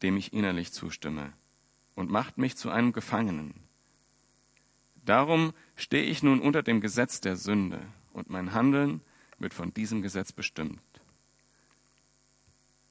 dem 0.04 0.16
ich 0.16 0.32
innerlich 0.32 0.72
zustimme, 0.74 1.34
und 1.96 2.12
macht 2.12 2.38
mich 2.38 2.56
zu 2.56 2.70
einem 2.70 2.94
Gefangenen. 2.94 3.56
Darum 5.04 5.54
stehe 5.76 6.04
ich 6.04 6.22
nun 6.22 6.40
unter 6.40 6.62
dem 6.62 6.82
Gesetz 6.82 7.20
der 7.20 7.36
Sünde, 7.36 7.82
und 8.14 8.30
mein 8.30 8.54
Handeln 8.54 9.02
wird 9.42 9.54
von 9.54 9.74
diesem 9.74 10.02
Gesetz 10.02 10.32
bestimmt. 10.32 10.82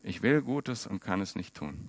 Ich 0.03 0.23
will 0.23 0.43
Gutes 0.43 0.87
und 0.87 1.01
kann 1.01 1.21
es 1.21 1.37
nicht 1.37 1.55
tun. 1.55 1.89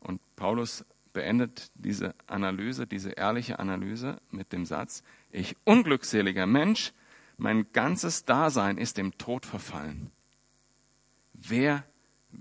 Und 0.00 0.20
Paulus 0.36 0.84
beendet 1.12 1.70
diese 1.74 2.14
Analyse, 2.26 2.86
diese 2.86 3.10
ehrliche 3.10 3.58
Analyse 3.58 4.20
mit 4.30 4.52
dem 4.52 4.66
Satz, 4.66 5.02
ich 5.30 5.56
unglückseliger 5.64 6.46
Mensch, 6.46 6.92
mein 7.38 7.70
ganzes 7.72 8.24
Dasein 8.24 8.78
ist 8.78 8.96
dem 8.96 9.16
Tod 9.18 9.44
verfallen. 9.44 10.10
Wer 11.34 11.84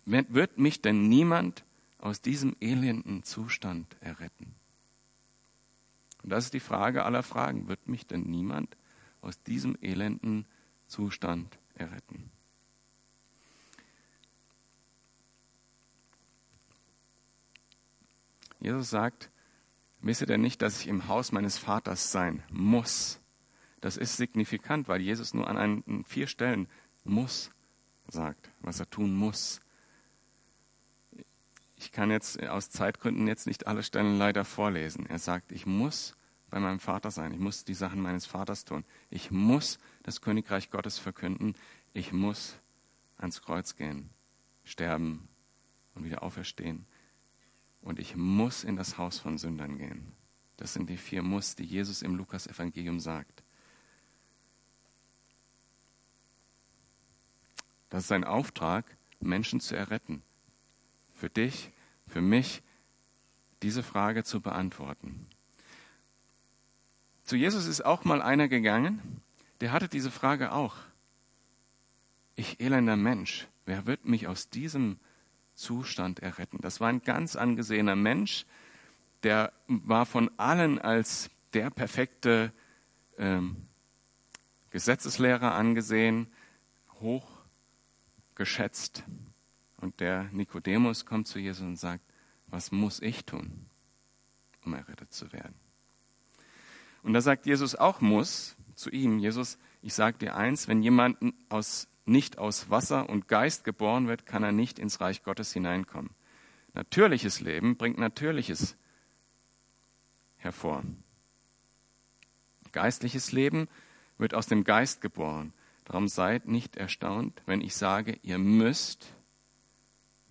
wird 0.06 0.58
mich 0.58 0.82
denn 0.82 1.08
niemand 1.08 1.64
aus 2.00 2.22
diesem 2.22 2.56
elenden 2.62 3.24
Zustand 3.24 3.96
erretten? 4.00 4.56
Und 6.24 6.30
das 6.30 6.46
ist 6.46 6.54
die 6.54 6.60
Frage 6.60 7.04
aller 7.04 7.24
Fragen. 7.24 7.68
Wird 7.68 7.88
mich 7.88 8.08
denn 8.08 8.24
niemand 8.24 8.76
aus 9.26 9.42
diesem 9.44 9.78
elenden 9.82 10.46
Zustand 10.88 11.58
erretten? 11.76 12.32
Jesus 18.60 18.90
sagt, 18.90 19.30
wisst 20.02 20.22
ihr 20.22 20.28
denn 20.28 20.42
nicht, 20.42 20.62
dass 20.62 20.82
ich 20.82 20.88
im 20.88 21.08
Haus 21.08 21.32
meines 21.32 21.58
Vaters 21.58 22.12
sein 22.12 22.44
muss? 22.50 23.20
Das 23.82 23.98
ist 23.98 24.18
signifikant, 24.18 24.88
weil 24.88 25.02
Jesus 25.02 25.34
nur 25.34 25.48
an, 25.48 25.58
einen, 25.58 26.06
vier 26.06 26.26
Stellen 26.26 26.68
muss 27.04 27.52
sagt, 28.08 28.52
was 28.62 28.80
er 28.80 28.90
tun 28.90 29.16
muss. 29.16 29.62
Ich 31.76 31.92
kann 31.92 32.10
jetzt 32.10 32.42
aus 32.42 32.70
Zeitgründen 32.70 33.28
jetzt 33.28 33.48
nicht 33.48 33.68
alle 33.68 33.84
Stellen 33.84 34.18
leider 34.18 34.46
vorlesen. 34.46 35.06
Er 35.06 35.20
sagt, 35.20 35.52
ich 35.52 35.66
muss 35.66 36.16
bei 36.56 36.62
meinem 36.62 36.80
Vater 36.80 37.12
sein. 37.12 37.34
Ich 37.34 37.40
muss 37.40 37.66
die 37.66 37.74
Sachen 37.74 38.02
meines 38.02 38.26
Vaters 38.26 38.64
tun. 38.64 38.86
Ich 39.10 39.30
muss 39.30 39.78
das 40.04 40.22
Königreich 40.22 40.70
Gottes 40.70 40.98
verkünden. 40.98 41.54
Ich 41.92 42.14
muss 42.14 42.56
ans 43.18 43.42
Kreuz 43.42 43.76
gehen, 43.76 44.10
sterben 44.64 45.28
und 45.96 46.06
wieder 46.06 46.24
auferstehen. 46.24 46.86
Und 47.82 48.00
ich 48.00 48.16
muss 48.16 48.64
in 48.64 48.78
das 48.78 48.98
Haus 48.98 49.20
von 49.20 49.38
Sündern 49.38 49.78
gehen. 49.78 50.14
Das 50.56 50.72
sind 50.72 50.90
die 50.90 50.96
vier 50.96 51.24
Muss, 51.24 51.56
die 51.56 51.66
Jesus 51.66 52.02
im 52.02 52.16
Lukas-Evangelium 52.16 53.02
sagt. 53.02 53.44
Das 57.90 58.04
ist 58.04 58.08
sein 58.08 58.24
Auftrag, 58.24 58.86
Menschen 59.20 59.60
zu 59.60 59.76
erretten. 59.76 60.24
Für 61.16 61.30
dich, 61.30 61.74
für 62.08 62.22
mich, 62.22 62.64
diese 63.62 63.84
Frage 63.84 64.24
zu 64.24 64.40
beantworten. 64.40 65.28
Zu 67.26 67.38
Jesus 67.38 67.66
ist 67.66 67.84
auch 67.84 68.06
mal 68.06 68.22
einer 68.22 68.48
gegangen, 68.48 69.02
der 69.60 69.72
hatte 69.72 69.90
diese 69.90 70.12
Frage 70.12 70.52
auch. 70.52 70.76
Ich 72.36 72.60
elender 72.60 72.96
Mensch, 72.96 73.48
wer 73.66 73.88
wird 73.88 74.06
mich 74.06 74.28
aus 74.28 74.52
diesem 74.52 75.00
Zustand 75.56 76.20
erretten? 76.20 76.60
Das 76.62 76.80
war 76.80 76.90
ein 76.90 77.02
ganz 77.02 77.36
angesehener 77.36 77.96
Mensch, 77.96 78.46
der 79.24 79.52
war 79.68 80.06
von 80.06 80.30
allen 80.38 80.78
als 80.78 81.32
der 81.54 81.72
perfekte 81.72 82.54
ähm, 83.18 83.58
Gesetzeslehrer 84.70 85.56
angesehen, 85.56 86.28
hoch 87.02 87.28
geschätzt. 88.36 89.04
Und 89.78 90.00
der 90.00 90.26
Nikodemus 90.26 91.08
kommt 91.08 91.28
zu 91.28 91.40
Jesus 91.40 91.66
und 91.66 91.78
sagt, 91.78 92.04
was 92.46 92.72
muss 92.72 93.02
ich 93.02 93.26
tun, 93.26 93.66
um 94.64 94.76
errettet 94.76 95.12
zu 95.12 95.34
werden? 95.34 95.65
Und 97.06 97.14
da 97.14 97.22
sagt 97.22 97.46
Jesus 97.46 97.76
auch 97.76 98.02
muss 98.02 98.56
zu 98.74 98.90
ihm, 98.90 99.20
Jesus, 99.20 99.60
ich 99.84 99.94
sage 99.94 100.18
dir 100.18 100.36
eins, 100.36 100.68
wenn 100.68 100.82
jemand 100.82 101.18
aus, 101.50 101.88
nicht 102.06 102.40
aus 102.40 102.72
Wasser 102.72 103.08
und 103.08 103.28
Geist 103.28 103.64
geboren 103.64 104.08
wird, 104.08 104.26
kann 104.26 104.42
er 104.42 104.52
nicht 104.52 104.80
ins 104.80 105.00
Reich 105.02 105.22
Gottes 105.22 105.54
hineinkommen. 105.54 106.10
Natürliches 106.74 107.42
Leben 107.42 107.78
bringt 107.78 108.00
Natürliches 108.00 108.76
hervor. 110.38 110.84
Geistliches 112.72 113.32
Leben 113.32 113.68
wird 114.18 114.34
aus 114.34 114.48
dem 114.48 114.64
Geist 114.64 115.00
geboren. 115.02 115.54
Darum 115.84 116.08
seid 116.08 116.48
nicht 116.48 116.76
erstaunt, 116.76 117.40
wenn 117.46 117.62
ich 117.62 117.76
sage, 117.76 118.18
ihr 118.24 118.40
müsst 118.40 119.14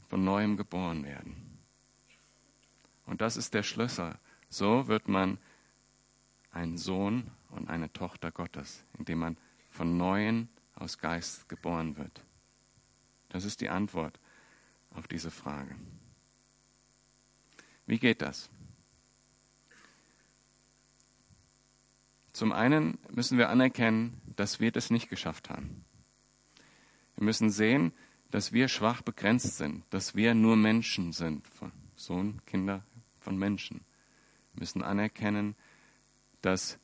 von 0.08 0.24
neuem 0.24 0.56
geboren 0.56 1.04
werden. 1.04 1.36
Und 3.06 3.20
das 3.20 3.36
ist 3.36 3.54
der 3.54 3.62
Schlüssel. 3.62 4.18
So 4.48 4.88
wird 4.88 5.06
man 5.06 5.38
ein 6.54 6.78
Sohn 6.78 7.30
und 7.50 7.68
eine 7.68 7.92
Tochter 7.92 8.30
Gottes, 8.30 8.84
indem 8.98 9.18
man 9.18 9.36
von 9.70 9.96
neuem 9.96 10.48
aus 10.76 10.98
Geist 10.98 11.48
geboren 11.48 11.96
wird. 11.96 12.24
Das 13.28 13.44
ist 13.44 13.60
die 13.60 13.68
Antwort 13.68 14.20
auf 14.90 15.08
diese 15.08 15.30
Frage. 15.30 15.74
Wie 17.86 17.98
geht 17.98 18.22
das? 18.22 18.48
Zum 22.32 22.52
einen 22.52 22.98
müssen 23.10 23.38
wir 23.38 23.48
anerkennen, 23.48 24.20
dass 24.36 24.60
wir 24.60 24.72
das 24.72 24.90
nicht 24.90 25.08
geschafft 25.08 25.50
haben. 25.50 25.84
Wir 27.16 27.24
müssen 27.24 27.50
sehen, 27.50 27.92
dass 28.30 28.52
wir 28.52 28.68
schwach 28.68 29.02
begrenzt 29.02 29.56
sind, 29.56 29.84
dass 29.90 30.14
wir 30.14 30.34
nur 30.34 30.56
Menschen 30.56 31.12
sind, 31.12 31.46
Sohn, 31.94 32.40
Kinder 32.46 32.84
von 33.20 33.36
Menschen. 33.36 33.84
Wir 34.52 34.60
müssen 34.60 34.82
anerkennen, 34.82 35.54
dass 36.44 36.78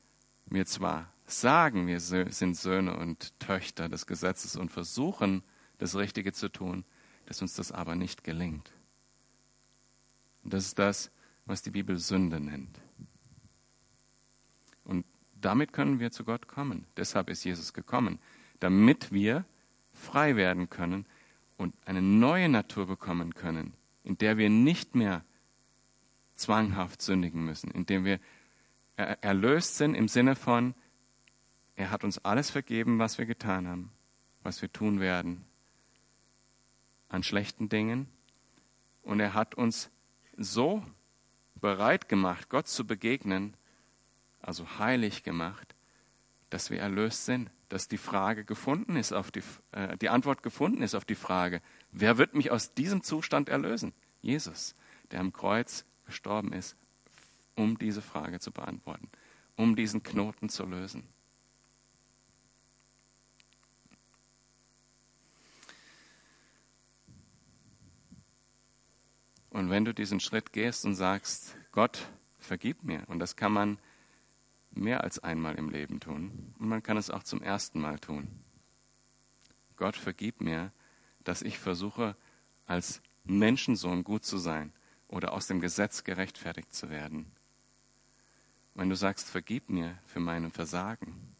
wir 0.47 0.65
zwar 0.65 1.13
sagen, 1.25 1.87
wir 1.87 1.99
sind 1.99 2.57
Söhne 2.57 2.97
und 2.97 3.39
Töchter 3.39 3.89
des 3.89 4.05
Gesetzes 4.05 4.55
und 4.55 4.71
versuchen, 4.71 5.43
das 5.77 5.95
Richtige 5.95 6.33
zu 6.33 6.49
tun, 6.49 6.83
dass 7.25 7.41
uns 7.41 7.53
das 7.53 7.71
aber 7.71 7.95
nicht 7.95 8.23
gelingt. 8.23 8.71
Und 10.43 10.53
das 10.53 10.65
ist 10.65 10.79
das, 10.79 11.11
was 11.45 11.61
die 11.61 11.71
Bibel 11.71 11.97
Sünde 11.97 12.39
nennt. 12.39 12.79
Und 14.83 15.05
damit 15.39 15.73
können 15.73 15.99
wir 15.99 16.11
zu 16.11 16.23
Gott 16.23 16.47
kommen. 16.47 16.85
Deshalb 16.97 17.29
ist 17.29 17.43
Jesus 17.43 17.73
gekommen, 17.73 18.19
damit 18.59 19.11
wir 19.11 19.45
frei 19.93 20.35
werden 20.35 20.69
können 20.69 21.05
und 21.57 21.75
eine 21.85 22.01
neue 22.01 22.49
Natur 22.49 22.87
bekommen 22.87 23.35
können, 23.35 23.73
in 24.03 24.17
der 24.17 24.37
wir 24.37 24.49
nicht 24.49 24.95
mehr 24.95 25.23
zwanghaft 26.33 27.01
sündigen 27.01 27.45
müssen, 27.45 27.69
in 27.71 27.85
dem 27.85 28.05
wir 28.05 28.19
erlöst 29.03 29.77
sind 29.77 29.95
im 29.95 30.07
Sinne 30.07 30.35
von, 30.35 30.75
er 31.75 31.91
hat 31.91 32.03
uns 32.03 32.19
alles 32.19 32.49
vergeben, 32.49 32.99
was 32.99 33.17
wir 33.17 33.25
getan 33.25 33.67
haben, 33.67 33.91
was 34.43 34.61
wir 34.61 34.71
tun 34.71 34.99
werden 34.99 35.45
an 37.09 37.23
schlechten 37.23 37.69
Dingen. 37.69 38.07
Und 39.03 39.19
er 39.19 39.33
hat 39.33 39.55
uns 39.55 39.89
so 40.37 40.83
bereit 41.55 42.09
gemacht, 42.09 42.49
Gott 42.49 42.67
zu 42.67 42.85
begegnen, 42.85 43.55
also 44.41 44.79
heilig 44.79 45.23
gemacht, 45.23 45.75
dass 46.49 46.69
wir 46.69 46.79
erlöst 46.79 47.25
sind, 47.25 47.51
dass 47.69 47.87
die 47.87 47.97
Frage 47.97 48.43
gefunden 48.43 48.95
ist 48.95 49.13
auf 49.13 49.31
die, 49.31 49.43
äh, 49.71 49.97
die 49.97 50.09
Antwort 50.09 50.43
gefunden 50.43 50.81
ist 50.81 50.95
auf 50.95 51.05
die 51.05 51.15
Frage, 51.15 51.61
wer 51.91 52.17
wird 52.17 52.33
mich 52.33 52.51
aus 52.51 52.73
diesem 52.73 53.03
Zustand 53.03 53.49
erlösen? 53.49 53.93
Jesus, 54.21 54.75
der 55.11 55.19
am 55.19 55.31
Kreuz 55.31 55.85
gestorben 56.05 56.53
ist, 56.53 56.75
um 57.61 57.77
diese 57.77 58.01
Frage 58.01 58.39
zu 58.39 58.51
beantworten, 58.51 59.09
um 59.55 59.75
diesen 59.75 60.01
Knoten 60.01 60.49
zu 60.49 60.65
lösen. 60.65 61.03
Und 69.51 69.69
wenn 69.69 69.85
du 69.85 69.93
diesen 69.93 70.19
Schritt 70.19 70.53
gehst 70.53 70.85
und 70.85 70.95
sagst, 70.95 71.55
Gott, 71.71 72.07
vergib 72.39 72.83
mir, 72.83 73.03
und 73.07 73.19
das 73.19 73.35
kann 73.35 73.51
man 73.51 73.77
mehr 74.71 75.03
als 75.03 75.19
einmal 75.19 75.55
im 75.55 75.69
Leben 75.69 75.99
tun, 75.99 76.55
und 76.57 76.67
man 76.69 76.81
kann 76.81 76.97
es 76.97 77.09
auch 77.09 77.23
zum 77.23 77.41
ersten 77.41 77.79
Mal 77.79 77.99
tun. 77.99 78.27
Gott, 79.75 79.97
vergib 79.97 80.41
mir, 80.41 80.71
dass 81.23 81.41
ich 81.41 81.59
versuche, 81.59 82.15
als 82.65 83.01
Menschensohn 83.25 84.03
gut 84.03 84.23
zu 84.23 84.37
sein 84.37 84.71
oder 85.07 85.33
aus 85.33 85.47
dem 85.47 85.59
Gesetz 85.59 86.03
gerechtfertigt 86.03 86.73
zu 86.73 86.89
werden. 86.89 87.29
Wenn 88.73 88.89
du 88.89 88.95
sagst, 88.95 89.29
vergib 89.29 89.69
mir 89.69 89.97
für 90.05 90.19
meine 90.19 90.49
Versagen, 90.49 91.35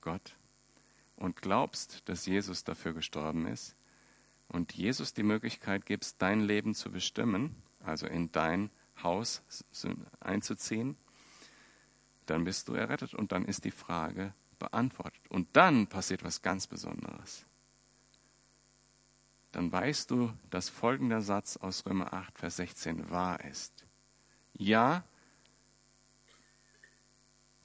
Gott, 0.00 0.36
und 1.16 1.40
glaubst, 1.40 2.08
dass 2.08 2.26
Jesus 2.26 2.64
dafür 2.64 2.92
gestorben 2.92 3.46
ist 3.46 3.76
und 4.48 4.72
Jesus 4.72 5.14
die 5.14 5.22
Möglichkeit 5.22 5.86
gibst, 5.86 6.20
dein 6.20 6.40
Leben 6.40 6.74
zu 6.74 6.90
bestimmen, 6.90 7.62
also 7.80 8.06
in 8.06 8.32
dein 8.32 8.70
Haus 9.02 9.42
einzuziehen, 10.20 10.96
dann 12.26 12.44
bist 12.44 12.68
du 12.68 12.74
errettet 12.74 13.14
und 13.14 13.32
dann 13.32 13.44
ist 13.44 13.64
die 13.64 13.70
Frage 13.70 14.34
beantwortet. 14.58 15.22
Und 15.28 15.48
dann 15.54 15.86
passiert 15.86 16.24
was 16.24 16.42
ganz 16.42 16.66
Besonderes. 16.66 17.46
Dann 19.50 19.70
weißt 19.70 20.10
du, 20.10 20.32
dass 20.50 20.68
folgender 20.68 21.20
Satz 21.20 21.56
aus 21.56 21.84
Römer 21.84 22.14
8, 22.14 22.38
Vers 22.38 22.56
16 22.56 23.10
wahr 23.10 23.44
ist. 23.44 23.86
Ja, 24.54 25.04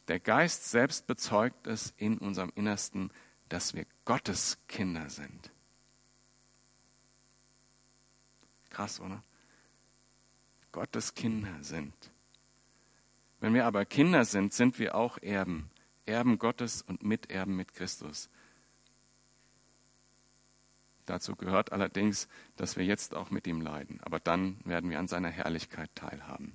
der 0.07 0.19
Geist 0.19 0.69
selbst 0.69 1.07
bezeugt 1.07 1.67
es 1.67 1.93
in 1.97 2.17
unserem 2.17 2.51
Innersten, 2.55 3.11
dass 3.49 3.73
wir 3.73 3.85
Gottes 4.05 4.57
Kinder 4.67 5.09
sind. 5.09 5.51
Krass, 8.69 8.99
oder? 8.99 9.23
Gottes 10.71 11.13
Kinder 11.13 11.63
sind. 11.63 11.93
Wenn 13.39 13.53
wir 13.53 13.65
aber 13.65 13.85
Kinder 13.85 14.25
sind, 14.25 14.53
sind 14.53 14.79
wir 14.79 14.95
auch 14.95 15.17
Erben, 15.21 15.69
Erben 16.05 16.39
Gottes 16.39 16.81
und 16.81 17.03
Miterben 17.03 17.55
mit 17.55 17.73
Christus. 17.73 18.29
Dazu 21.05 21.35
gehört 21.35 21.71
allerdings, 21.71 22.27
dass 22.57 22.75
wir 22.75 22.83
jetzt 22.83 23.15
auch 23.15 23.29
mit 23.29 23.47
ihm 23.47 23.61
leiden, 23.61 23.99
aber 24.01 24.19
dann 24.19 24.59
werden 24.65 24.89
wir 24.89 24.99
an 24.99 25.07
seiner 25.07 25.29
Herrlichkeit 25.29 25.89
teilhaben. 25.95 26.53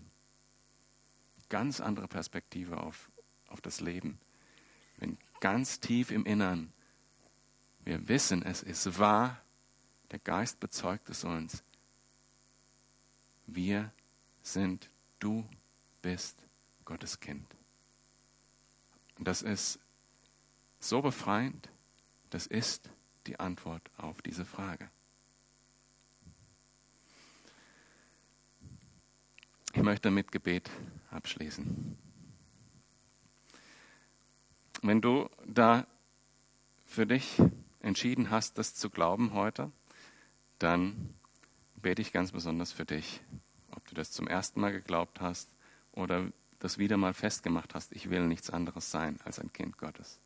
Ganz 1.48 1.80
andere 1.80 2.08
Perspektive 2.08 2.78
auf, 2.78 3.10
auf 3.52 3.60
das 3.60 3.80
Leben. 3.80 4.18
Wenn 4.98 5.18
ganz 5.40 5.80
tief 5.80 6.10
im 6.10 6.24
Innern 6.24 6.72
wir 7.84 8.08
wissen, 8.08 8.42
es 8.42 8.62
ist 8.62 8.98
wahr, 8.98 9.40
der 10.10 10.20
Geist 10.20 10.60
bezeugt 10.60 11.10
es 11.10 11.24
uns. 11.24 11.64
Wir 13.46 13.92
sind, 14.42 14.88
du 15.18 15.48
bist 16.00 16.46
Gottes 16.84 17.18
Kind. 17.18 17.46
Und 19.18 19.26
das 19.26 19.42
ist 19.42 19.80
so 20.78 21.02
befreiend, 21.02 21.68
das 22.30 22.46
ist 22.46 22.90
die 23.26 23.38
Antwort 23.40 23.90
auf 23.96 24.22
diese 24.22 24.44
Frage. 24.44 24.88
Ich 29.74 29.82
möchte 29.82 30.10
mit 30.10 30.30
Gebet 30.30 30.70
abschließen. 31.10 31.96
Wenn 34.82 35.00
du 35.00 35.30
da 35.46 35.86
für 36.84 37.06
dich 37.06 37.40
entschieden 37.80 38.30
hast, 38.30 38.58
das 38.58 38.74
zu 38.74 38.90
glauben 38.90 39.32
heute, 39.32 39.70
dann 40.58 41.14
bete 41.76 42.02
ich 42.02 42.12
ganz 42.12 42.32
besonders 42.32 42.72
für 42.72 42.84
dich. 42.84 43.20
Ob 43.70 43.86
du 43.88 43.94
das 43.94 44.10
zum 44.10 44.26
ersten 44.26 44.60
Mal 44.60 44.72
geglaubt 44.72 45.20
hast 45.20 45.48
oder 45.92 46.32
das 46.58 46.78
wieder 46.78 46.96
mal 46.96 47.14
festgemacht 47.14 47.76
hast, 47.76 47.92
ich 47.92 48.10
will 48.10 48.26
nichts 48.26 48.50
anderes 48.50 48.90
sein 48.90 49.20
als 49.24 49.38
ein 49.38 49.52
Kind 49.52 49.78
Gottes. 49.78 50.18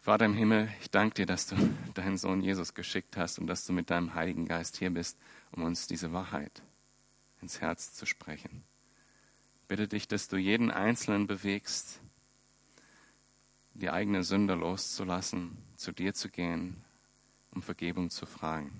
Vater 0.00 0.24
im 0.24 0.34
Himmel, 0.34 0.68
ich 0.80 0.90
danke 0.90 1.14
dir, 1.14 1.26
dass 1.26 1.48
du 1.48 1.56
deinen 1.94 2.18
Sohn 2.18 2.40
Jesus 2.40 2.74
geschickt 2.74 3.16
hast 3.16 3.40
und 3.40 3.48
dass 3.48 3.66
du 3.66 3.72
mit 3.72 3.90
deinem 3.90 4.14
Heiligen 4.14 4.46
Geist 4.46 4.76
hier 4.76 4.90
bist, 4.90 5.18
um 5.50 5.64
uns 5.64 5.88
diese 5.88 6.12
Wahrheit 6.12 6.62
ins 7.42 7.60
Herz 7.60 7.94
zu 7.94 8.06
sprechen. 8.06 8.62
Bitte 9.66 9.88
dich, 9.88 10.06
dass 10.06 10.28
du 10.28 10.36
jeden 10.36 10.70
Einzelnen 10.70 11.26
bewegst, 11.26 12.00
die 13.76 13.90
eigene 13.90 14.24
Sünde 14.24 14.54
loszulassen, 14.54 15.58
zu 15.76 15.92
dir 15.92 16.14
zu 16.14 16.28
gehen, 16.28 16.82
um 17.50 17.62
Vergebung 17.62 18.10
zu 18.10 18.26
fragen 18.26 18.72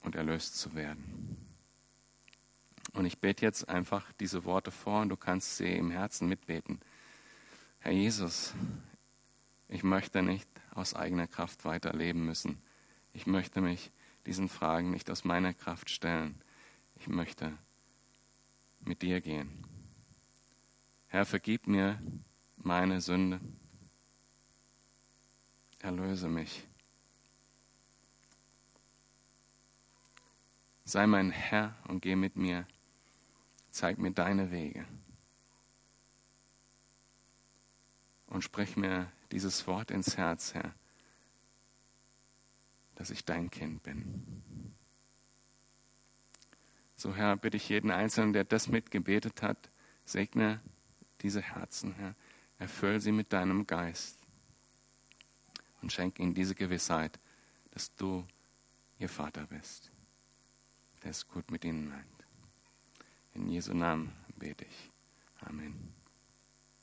und 0.00 0.16
erlöst 0.16 0.56
zu 0.56 0.74
werden. 0.74 1.36
Und 2.94 3.04
ich 3.04 3.18
bete 3.18 3.44
jetzt 3.44 3.68
einfach 3.68 4.10
diese 4.14 4.44
Worte 4.44 4.70
vor 4.70 5.02
und 5.02 5.10
du 5.10 5.16
kannst 5.16 5.56
sie 5.56 5.72
im 5.72 5.90
Herzen 5.90 6.28
mitbeten. 6.28 6.80
Herr 7.80 7.92
Jesus, 7.92 8.54
ich 9.68 9.84
möchte 9.84 10.22
nicht 10.22 10.48
aus 10.74 10.94
eigener 10.94 11.26
Kraft 11.26 11.64
weiterleben 11.64 12.24
müssen. 12.24 12.60
Ich 13.12 13.26
möchte 13.26 13.60
mich 13.60 13.92
diesen 14.26 14.48
Fragen 14.48 14.90
nicht 14.90 15.10
aus 15.10 15.24
meiner 15.24 15.54
Kraft 15.54 15.90
stellen. 15.90 16.40
Ich 16.96 17.08
möchte 17.08 17.56
mit 18.80 19.02
dir 19.02 19.20
gehen. 19.20 19.77
Herr, 21.08 21.26
vergib 21.26 21.66
mir 21.66 22.00
meine 22.56 23.00
Sünde. 23.00 23.40
Erlöse 25.80 26.28
mich. 26.28 26.66
Sei 30.84 31.06
mein 31.06 31.30
Herr 31.30 31.76
und 31.88 32.00
geh 32.00 32.16
mit 32.16 32.36
mir. 32.36 32.66
Zeig 33.70 33.98
mir 33.98 34.12
deine 34.12 34.50
Wege. 34.50 34.86
und 38.28 38.42
sprich 38.42 38.76
mir 38.76 39.10
dieses 39.32 39.66
Wort 39.66 39.90
ins 39.90 40.16
Herz, 40.16 40.54
Herr, 40.54 40.74
dass 42.94 43.10
ich 43.10 43.24
dein 43.24 43.50
Kind 43.50 43.82
bin. 43.82 44.74
So, 46.96 47.14
Herr, 47.14 47.36
bitte 47.36 47.56
ich 47.56 47.68
jeden 47.68 47.90
Einzelnen, 47.90 48.32
der 48.32 48.44
das 48.44 48.68
mitgebetet 48.68 49.42
hat, 49.42 49.70
segne 50.04 50.60
diese 51.20 51.42
Herzen, 51.42 51.94
Herr. 51.94 52.14
Erfüll 52.58 53.00
sie 53.00 53.12
mit 53.12 53.32
deinem 53.32 53.66
Geist 53.66 54.18
und 55.80 55.92
schenke 55.92 56.22
ihnen 56.22 56.34
diese 56.34 56.54
Gewissheit, 56.54 57.18
dass 57.70 57.94
du 57.94 58.26
ihr 58.98 59.08
Vater 59.08 59.46
bist, 59.46 59.92
der 61.02 61.12
es 61.12 61.26
gut 61.26 61.50
mit 61.50 61.64
ihnen 61.64 61.88
meint. 61.88 62.06
In 63.34 63.48
Jesu 63.48 63.74
Namen 63.74 64.12
bete 64.36 64.64
ich. 64.64 64.90
Amen. 65.40 65.97